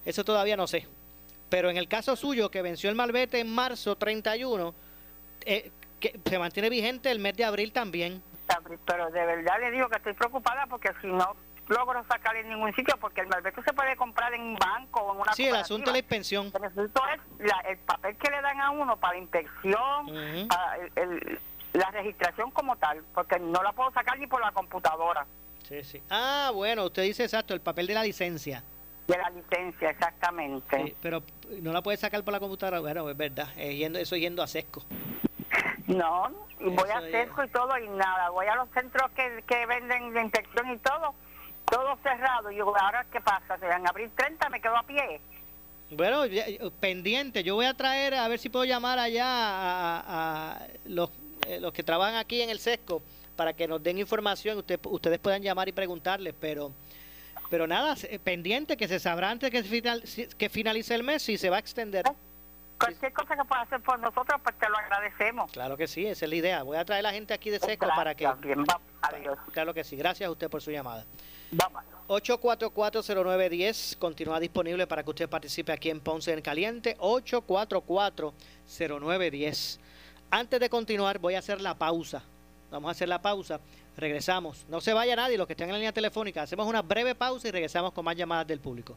[0.04, 0.86] Eso todavía no sé.
[1.48, 4.74] Pero en el caso suyo, que venció el malvete en marzo 31,
[5.44, 8.22] eh, que se mantiene vigente el mes de abril también.
[8.86, 11.34] Pero de verdad le digo que estoy preocupada porque si no
[11.68, 15.14] logro sacar en ningún sitio, porque el malvete se puede comprar en un banco o
[15.14, 16.52] en una Sí, el asunto de la inspección.
[16.54, 17.20] El asunto es
[17.68, 20.48] el papel que le dan a uno para la inspección,
[21.72, 25.26] la registración como tal, porque no la puedo sacar ni por la computadora.
[25.68, 26.02] Sí, sí.
[26.10, 28.62] Ah, bueno, usted dice exacto, el papel de la licencia.
[29.06, 30.84] De la licencia, exactamente.
[30.84, 31.22] Sí, pero
[31.60, 34.82] no la puedes sacar por la computadora, bueno, es verdad, yendo, eso yendo a sesco.
[35.86, 40.14] No, voy a sesco y todo y nada, voy a los centros que, que venden
[40.14, 41.14] de inspección y todo,
[41.70, 42.50] todo cerrado.
[42.50, 43.56] Y ahora, ¿qué pasa?
[43.62, 45.20] En abril 30 me quedo a pie.
[45.90, 46.22] Bueno,
[46.80, 51.10] pendiente, yo voy a traer, a ver si puedo llamar allá a, los,
[51.46, 53.02] eh, los que trabajan aquí en el sesco
[53.36, 56.72] para que nos den información, usted, ustedes puedan llamar y preguntarles, pero
[57.50, 57.94] pero nada,
[58.24, 60.02] pendiente que se sabrá antes que, final,
[60.36, 62.04] que finalice el mes si se va a extender.
[62.84, 65.50] Cualquier cosa que pueda hacer por nosotros, pues te lo agradecemos.
[65.52, 66.62] Claro que sí, esa es la idea.
[66.62, 68.30] Voy a traer a la gente aquí de seco para que...
[68.40, 68.64] Bien,
[69.02, 69.38] Adiós.
[69.52, 69.96] Claro que sí.
[69.96, 71.04] Gracias a usted por su llamada.
[71.50, 71.84] Vamos.
[72.08, 76.96] 8440910 continúa disponible para que usted participe aquí en Ponce en Caliente.
[76.98, 79.80] 8440910.
[80.30, 82.22] Antes de continuar, voy a hacer la pausa.
[82.70, 83.60] Vamos a hacer la pausa
[83.96, 84.66] Regresamos.
[84.68, 86.42] No se vaya nadie, los que estén en la línea telefónica.
[86.42, 88.96] Hacemos una breve pausa y regresamos con más llamadas del público.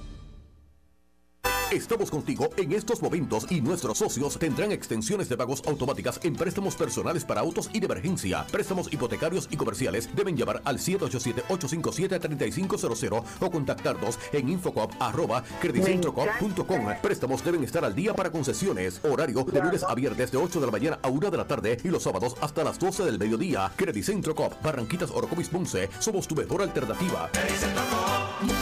[1.71, 6.75] Estamos contigo en estos momentos y nuestros socios tendrán extensiones de pagos automáticas en préstamos
[6.75, 8.45] personales para autos y de emergencia.
[8.51, 16.87] Préstamos hipotecarios y comerciales deben llamar al 787-857-3500 o contactarnos en infocop.com.
[17.01, 18.99] Préstamos deben estar al día para concesiones.
[19.05, 21.77] Horario de lunes a viernes de 8 de la mañana a 1 de la tarde
[21.85, 23.71] y los sábados hasta las 12 del mediodía.
[23.77, 25.89] Credicentro Cop, Barranquitas Orocovis Ponce.
[25.99, 27.29] Somos tu mejor alternativa.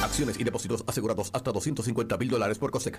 [0.04, 2.99] Acciones y depósitos asegurados hasta 250 mil dólares por COSEC.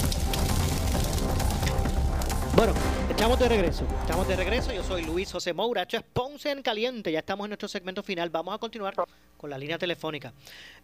[2.61, 2.75] Bueno,
[3.09, 3.87] estamos de regreso.
[4.01, 4.71] Estamos de regreso.
[4.71, 5.81] Yo soy Luis José Moura.
[5.81, 7.11] Esto es Ponce en Caliente.
[7.11, 8.29] Ya estamos en nuestro segmento final.
[8.29, 8.93] Vamos a continuar
[9.35, 10.31] con la línea telefónica.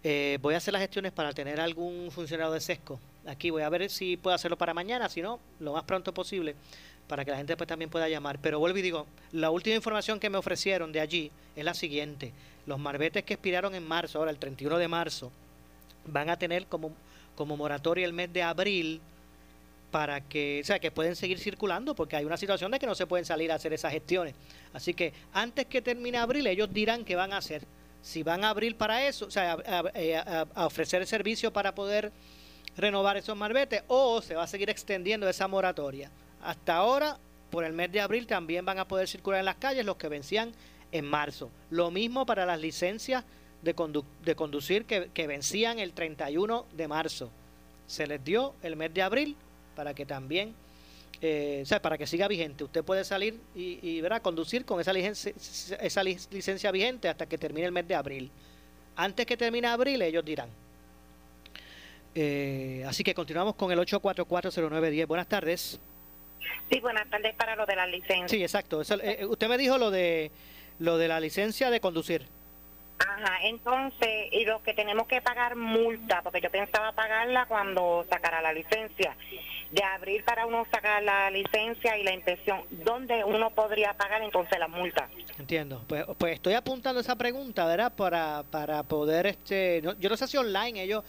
[0.04, 3.00] Eh, voy a hacer las gestiones para tener algún funcionario de SESCO.
[3.28, 5.08] Aquí voy a ver si puedo hacerlo para mañana.
[5.08, 6.56] Si no, lo más pronto posible
[7.08, 8.40] para que la gente pues, también pueda llamar.
[8.42, 12.34] Pero vuelvo y digo, la última información que me ofrecieron de allí es la siguiente.
[12.66, 15.32] Los marbetes que expiraron en marzo, ahora el 31 de marzo,
[16.08, 16.92] van a tener como,
[17.36, 19.00] como moratoria el mes de abril
[19.98, 22.94] para que, o sea, que pueden seguir circulando, porque hay una situación de que no
[22.94, 24.36] se pueden salir a hacer esas gestiones.
[24.72, 27.64] Así que antes que termine abril, ellos dirán qué van a hacer.
[28.04, 29.58] Si van a abrir para eso, o sea,
[30.56, 32.12] a, ofrecer el servicio para poder
[32.78, 36.12] renovar esos marbetes, o se va a seguir extendiendo esa moratoria.
[36.44, 37.18] Hasta ahora,
[37.50, 40.10] por el mes de abril, también van a poder circular en las calles los que
[40.10, 40.52] vencían
[40.92, 41.50] en marzo.
[41.72, 43.24] Lo mismo para las licencias
[43.64, 43.74] de,
[44.24, 47.32] de conducir que, que vencían el 31 de marzo.
[47.88, 49.36] Se les dio el mes de abril
[49.78, 50.56] para que también,
[51.22, 52.64] eh, o sea, para que siga vigente.
[52.64, 54.24] Usted puede salir y, y ¿verdad?
[54.24, 55.32] conducir con esa licencia,
[55.80, 58.32] esa licencia vigente hasta que termine el mes de abril.
[58.96, 60.50] Antes que termine abril, ellos dirán.
[62.16, 65.06] Eh, así que continuamos con el 8440910.
[65.06, 65.80] Buenas tardes.
[66.72, 68.28] Sí, buenas tardes para lo de la licencia.
[68.28, 68.82] Sí, exacto.
[68.82, 70.32] Eh, usted me dijo lo de
[70.80, 72.26] lo de la licencia de conducir.
[73.00, 78.42] Ajá, entonces, y los que tenemos que pagar multa, porque yo pensaba pagarla cuando sacara
[78.42, 79.16] la licencia,
[79.72, 84.58] de abril para uno sacar la licencia y la inspección, ¿dónde uno podría pagar entonces
[84.58, 85.10] la multa?
[85.38, 87.94] Entiendo, pues, pues estoy apuntando esa pregunta, ¿verdad?
[87.96, 91.04] Para, para poder, este, yo no sé si online ellos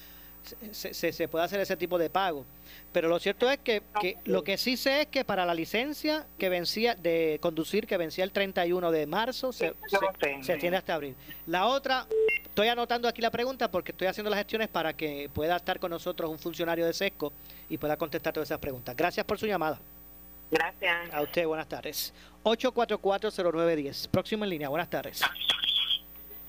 [0.70, 2.44] se, se, puede hacer ese tipo de pago.
[2.92, 3.82] Pero lo cierto es que,
[4.24, 8.24] lo que sí sé es que para la licencia que vencía de conducir, que vencía
[8.24, 9.74] el 31 de marzo, se,
[10.42, 11.14] se, tiene hasta abril.
[11.46, 12.06] La otra,
[12.44, 15.90] estoy anotando aquí la pregunta porque estoy haciendo las gestiones para que pueda estar con
[15.90, 17.32] nosotros un funcionario de SESCO
[17.68, 18.96] y pueda contestar todas esas preguntas.
[18.96, 19.78] Gracias por su llamada.
[20.50, 21.12] Gracias.
[21.12, 22.14] A usted, buenas tardes.
[22.44, 24.08] 8440910.
[24.08, 25.22] Próximo en línea, buenas tardes.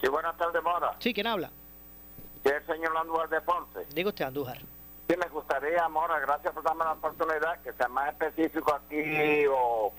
[0.01, 0.95] Sí, buenas tardes, Mora.
[0.99, 1.51] Sí, ¿quién habla?
[2.49, 3.85] Que el señor Andújar de Ponce.
[3.93, 4.57] Digo usted, Andújar.
[4.57, 9.91] Sí, me gustaría, Mora, gracias por darme la oportunidad, que sea más específico aquí o,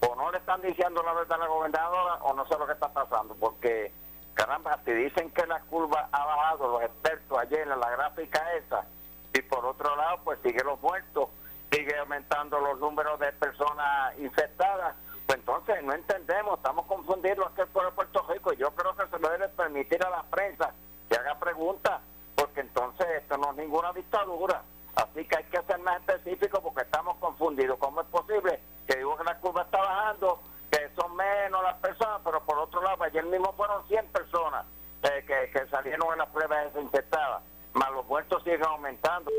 [0.00, 2.72] o no le están diciendo la verdad a la gobernadora o no sé lo que
[2.72, 3.92] está pasando, porque,
[4.34, 8.86] caramba, si dicen que la curva ha bajado, los expertos ayer en la gráfica esa,
[9.34, 11.28] y por otro lado, pues sigue los muertos,
[11.70, 14.94] sigue aumentando los números de personas infectadas,
[15.26, 18.52] pues entonces no entendemos, estamos confundidos aquí por Puerto Rico.
[18.54, 20.72] Yo creo que se lo debe permitir a la prensa
[21.08, 22.00] que haga preguntas,
[22.34, 24.62] porque entonces esto no es ninguna dictadura.
[24.94, 27.78] Así que hay que ser más específico porque estamos confundidos.
[27.78, 30.40] ¿Cómo es posible que digo que la curva está bajando,
[30.70, 34.66] que son menos las personas, pero por otro lado, ayer mismo fueron 100 personas
[35.02, 37.42] eh, que, salieron en las pruebas desinfectadas,
[37.74, 39.30] más los muertos siguen aumentando.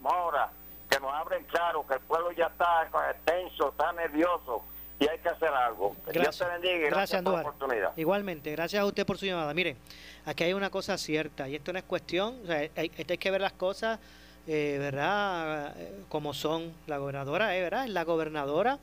[0.00, 0.50] Mora,
[0.90, 2.88] que nos abren claro, que el pueblo ya está
[3.24, 4.64] tenso, está nervioso
[5.02, 5.96] y hay que hacer algo.
[6.06, 6.22] Gracias.
[6.22, 7.92] Dios te bendiga gracias, por la oportunidad.
[7.96, 9.52] Igualmente, gracias a usted por su llamada.
[9.54, 9.76] Mire,
[10.24, 13.30] aquí hay una cosa cierta y esto no es cuestión, o sea, hay, hay que
[13.30, 13.98] ver las cosas,
[14.46, 15.74] eh, ¿verdad?
[16.08, 16.72] Como son.
[16.86, 17.84] La gobernadora, eh, ¿verdad?
[17.84, 18.78] Es la gobernadora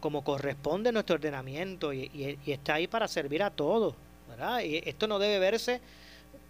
[0.00, 3.94] como, corresponde nuestro ordenamiento y, está ahí para servir a todos,
[4.28, 4.60] ¿verdad?
[4.60, 5.80] Y esto no debe verse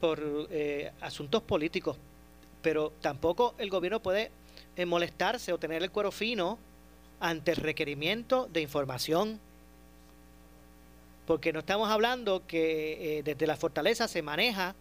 [0.00, 1.96] por eh, asuntos políticos,
[2.62, 4.30] pero tampoco el gobierno puede
[4.76, 6.58] eh, molestarse o tener el cuero fino
[7.20, 9.40] ante el requerimiento de información.
[11.26, 14.74] Porque no estamos hablando que eh, desde la fortaleza se maneja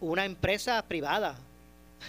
[0.00, 1.36] una empresa privada.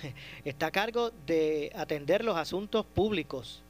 [0.46, 3.62] Está a cargo de atender los asuntos públicos,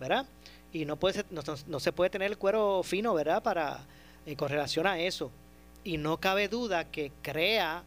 [0.00, 0.26] ¿verdad?
[0.72, 3.42] Y no, puede no, se puede tener el cuero fino, ¿verdad?
[3.42, 3.80] Para,
[4.26, 5.30] eh, con relación a eso.
[5.82, 7.82] Y no cabe duda que crea,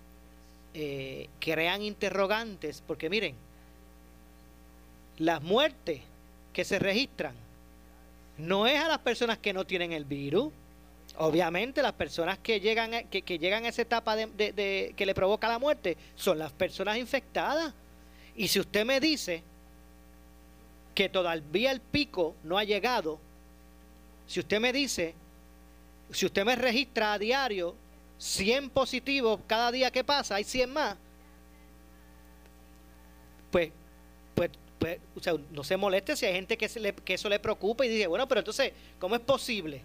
[0.74, 3.36] eh, crean interrogantes, porque miren,
[5.20, 6.02] las muertes
[6.54, 7.36] que se registran
[8.38, 10.52] no es a las personas que no tienen el virus.
[11.18, 15.48] Obviamente las personas que llegan a, que, llegan a esa etapa de, que le provoca
[15.48, 17.74] la muerte son las personas infectadas.
[18.36, 19.44] Y si usted me dice
[20.96, 23.20] que todavía el pico no ha llegado,
[24.26, 25.14] si usted me dice,
[26.12, 27.76] si usted me registra a diario
[28.18, 30.96] 100 positivos cada día que pasa, hay 100 más,
[33.52, 33.72] pues
[35.16, 36.68] o sea, no se moleste si hay gente que,
[37.06, 39.82] que eso le preocupa y dice, bueno, pero entonces, ¿cómo es posible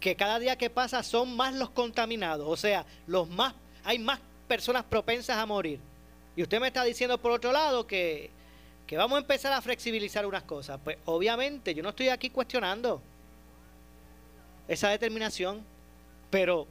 [0.00, 2.48] que cada día que pasa son más los contaminados?
[2.48, 3.54] O sea, los más,
[3.84, 5.80] hay más personas propensas a morir.
[6.34, 8.30] Y usted me está diciendo por otro lado que,
[8.92, 10.80] vamos a empezar a flexibilizar unas cosas.
[10.82, 13.00] Pues obviamente yo no estoy aquí cuestionando
[14.66, 15.64] esa determinación,
[16.30, 16.66] pero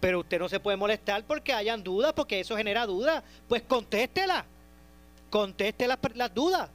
[0.00, 3.24] pero usted no se puede molestar porque hayan dudas, porque eso genera dudas.
[3.48, 4.44] Pues contéstela,
[5.28, 6.70] conteste las, las dudas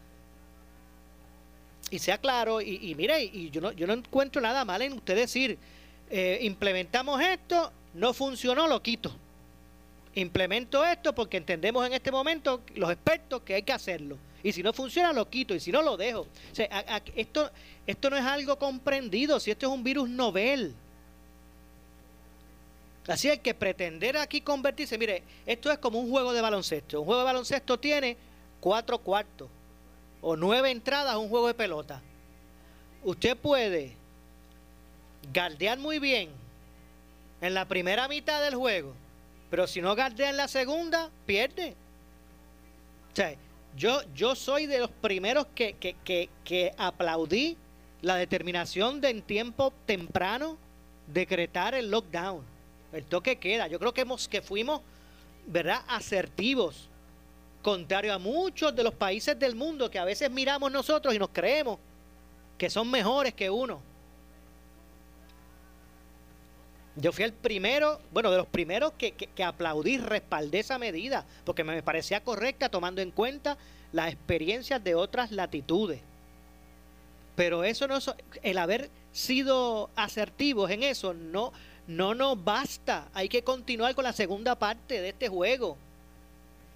[1.94, 5.16] y sea claro, y, mire, y yo no, yo no encuentro nada mal en usted
[5.16, 5.60] decir,
[6.10, 9.16] eh, implementamos esto, no funcionó, lo quito.
[10.16, 14.18] Implemento esto porque entendemos en este momento, los expertos, que hay que hacerlo.
[14.42, 15.54] Y si no funciona, lo quito.
[15.54, 16.22] Y si no, lo dejo.
[16.22, 16.66] O sea,
[17.16, 17.52] esto,
[17.86, 20.74] esto no es algo comprendido, si esto es un virus novel.
[23.06, 24.98] Así hay que pretender aquí convertirse.
[24.98, 27.02] Mire, esto es como un juego de baloncesto.
[27.02, 28.18] Un juego de baloncesto tiene
[28.60, 29.48] cuatro cuartos
[30.24, 32.02] o nueve entradas a un juego de pelota.
[33.04, 33.96] Usted puede
[35.34, 36.30] guardear muy bien
[37.42, 38.94] en la primera mitad del juego,
[39.52, 41.76] pero si no guardea en la segunda, pierde.
[43.12, 43.36] O sea,
[43.76, 47.58] yo, yo soy de los primeros que, que, que, que aplaudí
[48.02, 50.58] la determinación de en tiempo temprano
[51.08, 52.44] decretar el lockdown,
[52.94, 53.68] el toque queda.
[53.68, 54.82] Yo creo que, hemos, que fuimos,
[55.48, 56.88] ¿verdad?, asertivos,
[57.64, 61.30] contrario a muchos de los países del mundo que a veces miramos nosotros y nos
[61.30, 61.80] creemos
[62.60, 63.82] que son mejores que uno.
[66.96, 71.64] Yo fui el primero, bueno, de los primeros que, que, aplaudí, respaldé esa medida, porque
[71.64, 73.58] me parecía correcta tomando en cuenta
[73.92, 76.02] las experiencias de otras latitudes.
[77.36, 77.98] Pero eso no
[78.44, 81.52] el haber sido asertivos en eso no
[81.88, 83.10] no nos basta.
[83.14, 85.78] Hay que continuar con la segunda parte de este juego,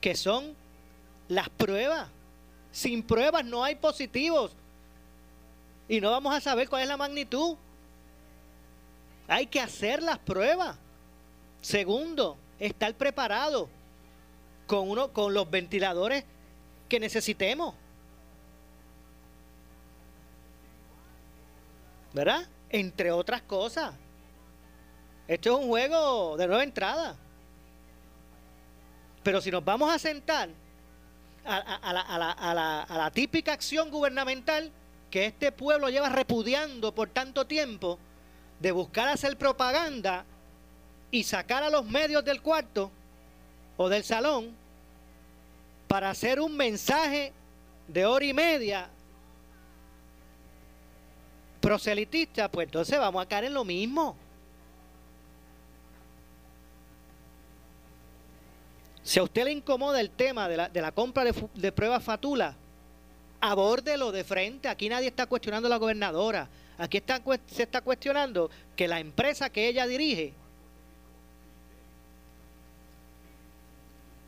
[0.02, 0.56] que son
[1.28, 2.07] las pruebas.
[2.71, 4.51] Sin pruebas no hay positivos.
[5.88, 7.55] Y no vamos a saber cuál es la magnitud.
[9.28, 10.78] Hay que hacer las pruebas.
[11.61, 13.69] Segundo, estar preparado
[14.67, 16.23] con uno con los ventiladores
[16.89, 17.73] que necesitemos.
[22.13, 22.47] ¿Verdad?
[22.69, 23.93] Entre otras cosas.
[25.28, 27.15] Esto es un juego de nueva entrada.
[29.23, 30.49] Pero si nos vamos a sentar
[31.48, 34.72] a, la, a la típica acción gubernamental
[35.10, 37.98] que este pueblo lleva repudiando por tanto tiempo,
[38.60, 40.26] de buscar hacer propaganda
[41.12, 42.91] y sacar a los medios del cuarto
[43.78, 44.52] o del salón
[45.88, 47.32] para hacer un mensaje
[47.88, 48.89] de hora y media
[51.62, 54.16] proselitista, pues entonces vamos a caer en lo mismo.
[59.08, 62.58] Si a usted le incomoda el tema de la, compra de, de pruebas fatula,
[63.39, 64.68] abórdelo de frente.
[64.68, 66.49] Aquí nadie está cuestionando a la gobernadora.
[66.78, 67.01] Aquí
[67.47, 70.34] se está cuestionando que la empresa que ella dirige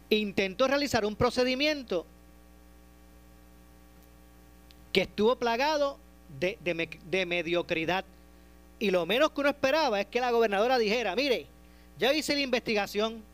[0.10, 2.06] intentó realizar un procedimiento
[4.94, 5.98] que estuvo plagado
[6.40, 8.06] de, mediocridad.
[8.80, 11.48] Y lo menos que uno esperaba es que la gobernadora dijera, mire,
[11.98, 13.28] ya hice la investigación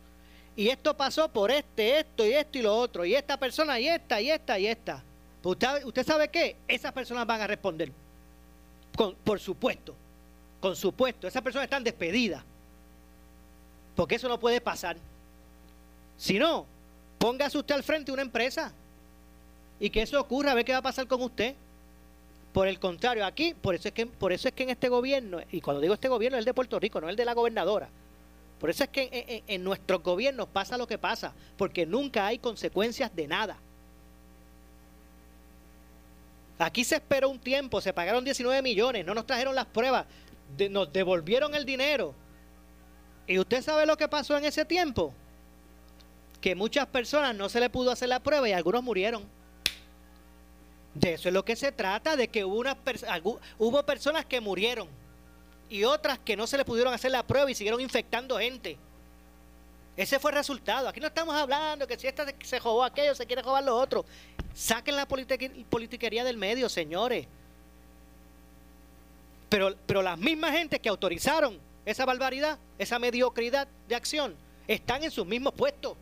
[0.56, 3.88] y esto pasó por este, esto y esto y lo otro, y esta persona y
[3.88, 5.02] esta y esta y esta.
[5.42, 7.92] Pues usted, sabe qué, esas personas van a responder
[8.96, 9.94] por supuesto,
[10.60, 12.42] con supuesto, esas personas están despedidas.
[13.94, 14.96] Porque eso no puede pasar.
[16.16, 16.66] Si no,
[17.18, 18.72] póngase usted al frente de una empresa
[19.78, 21.54] y que eso ocurra, a ver qué va a pasar con usted.
[22.52, 25.40] Por el contrario, aquí, por eso es que, por eso es que en este gobierno,
[25.52, 27.88] y cuando digo este gobierno es el de Puerto Rico, no el de la gobernadora.
[28.58, 32.26] Por eso es que en, en, en nuestros gobiernos pasa lo que pasa, porque nunca
[32.26, 33.58] hay consecuencias de nada.
[36.58, 40.06] Aquí se esperó un tiempo, se pagaron 19 millones, no nos trajeron las pruebas,
[40.70, 42.14] nos devolvieron el dinero.
[43.26, 45.12] ¿Y usted sabe lo que pasó en ese tiempo?
[46.40, 49.24] Que muchas personas no se le pudo hacer la prueba y algunos murieron.
[50.94, 52.76] De eso es lo que se trata, de que hubo, unas
[53.58, 54.88] hubo personas que murieron
[55.68, 58.76] y otras que no se le pudieron hacer la prueba y siguieron infectando gente.
[59.96, 60.88] Ese fue el resultado.
[60.88, 64.04] Aquí no estamos hablando que si esta se robó aquello, se quiere robar lo otro.
[64.54, 67.26] Saquen la politiquería del medio, señores.
[69.48, 74.34] Pero, pero las mismas gente que autorizaron esa barbaridad, esa mediocridad de acción,
[74.66, 75.96] están en sus mismos puestos.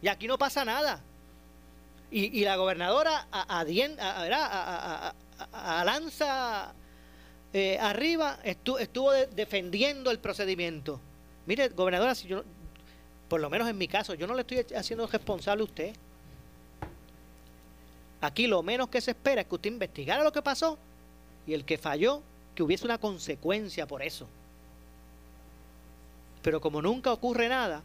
[0.00, 1.02] Y aquí no pasa nada.
[2.10, 3.64] Y, la gobernadora a,
[5.84, 6.74] lanza
[7.52, 11.00] eh, arriba estuvo, defendiendo el procedimiento.
[11.46, 12.44] Mire, gobernadora, si yo,
[13.28, 15.96] por lo menos en mi caso, yo no le estoy haciendo responsable a usted.
[18.20, 20.78] Aquí lo menos que se espera es que usted investigara lo que pasó
[21.46, 22.22] y el que falló,
[22.54, 24.28] que hubiese una consecuencia por eso.
[26.42, 27.82] Pero como nunca ocurre nada,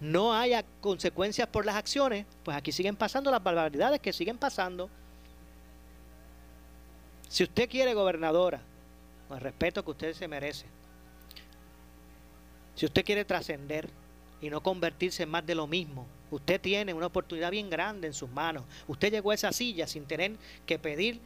[0.00, 4.90] no haya consecuencias por las acciones, pues aquí siguen pasando las barbaridades que siguen pasando.
[7.28, 8.60] Si usted quiere gobernadora,
[9.28, 10.66] con el respeto que usted se merece,
[12.74, 13.88] si usted quiere trascender
[14.40, 18.12] y no convertirse en más de lo mismo, usted tiene una oportunidad bien grande en
[18.12, 18.64] sus manos.
[18.86, 21.20] Usted llegó a esa silla sin tener que pedir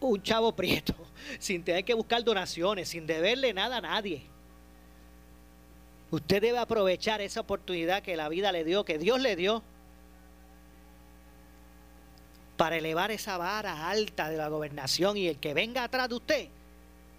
[0.00, 0.94] un chavo prieto,
[1.38, 4.22] sin tener que buscar donaciones, sin deberle nada a nadie.
[6.10, 9.62] Usted debe aprovechar esa oportunidad que la vida le dio, que Dios le dio,
[12.56, 16.48] para elevar esa vara alta de la gobernación y el que venga atrás de usted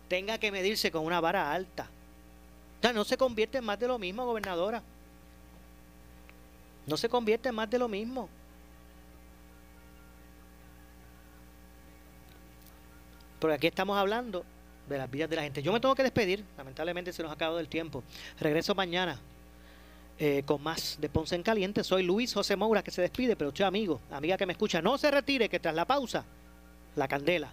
[0.08, 1.90] tenga que medirse con una vara alta.
[2.80, 4.82] O sea, no se convierte en más de lo mismo, gobernadora.
[6.86, 8.30] No se convierte en más de lo mismo.
[13.40, 14.46] Porque aquí estamos hablando
[14.88, 15.62] de las vidas de la gente.
[15.62, 18.04] Yo me tengo que despedir, lamentablemente se nos ha acabado el tiempo.
[18.40, 19.20] Regreso mañana
[20.18, 21.84] eh, con más de Ponce en Caliente.
[21.84, 24.98] Soy Luis José Moura que se despide, pero usted amigo, amiga que me escucha, no
[24.98, 26.26] se retire que tras la pausa,
[26.96, 27.52] la candela.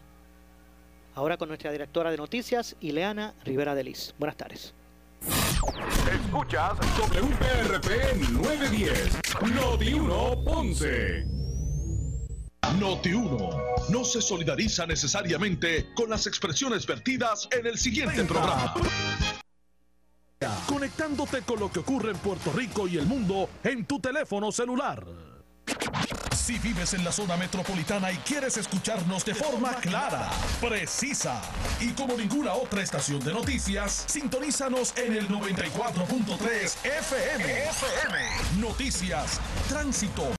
[1.15, 4.15] Ahora con nuestra directora de noticias, Ileana Rivera de Liz.
[4.19, 4.75] Buenas tardes.
[6.11, 9.21] Escuchas WPRP 910,
[9.55, 11.25] Noti 1 Ponce.
[12.79, 13.51] Noti 1
[13.91, 18.75] no se solidariza necesariamente con las expresiones vertidas en el siguiente programa.
[20.67, 25.05] Conectándote con lo que ocurre en Puerto Rico y el mundo en tu teléfono celular.
[26.35, 30.29] Si vives en la zona metropolitana y quieres escucharnos de forma clara,
[30.61, 31.41] precisa
[31.81, 37.65] y como ninguna otra estación de noticias, sintonízanos en el 94.3 FM.
[37.69, 38.19] FM.
[38.59, 40.25] Noticias, tránsito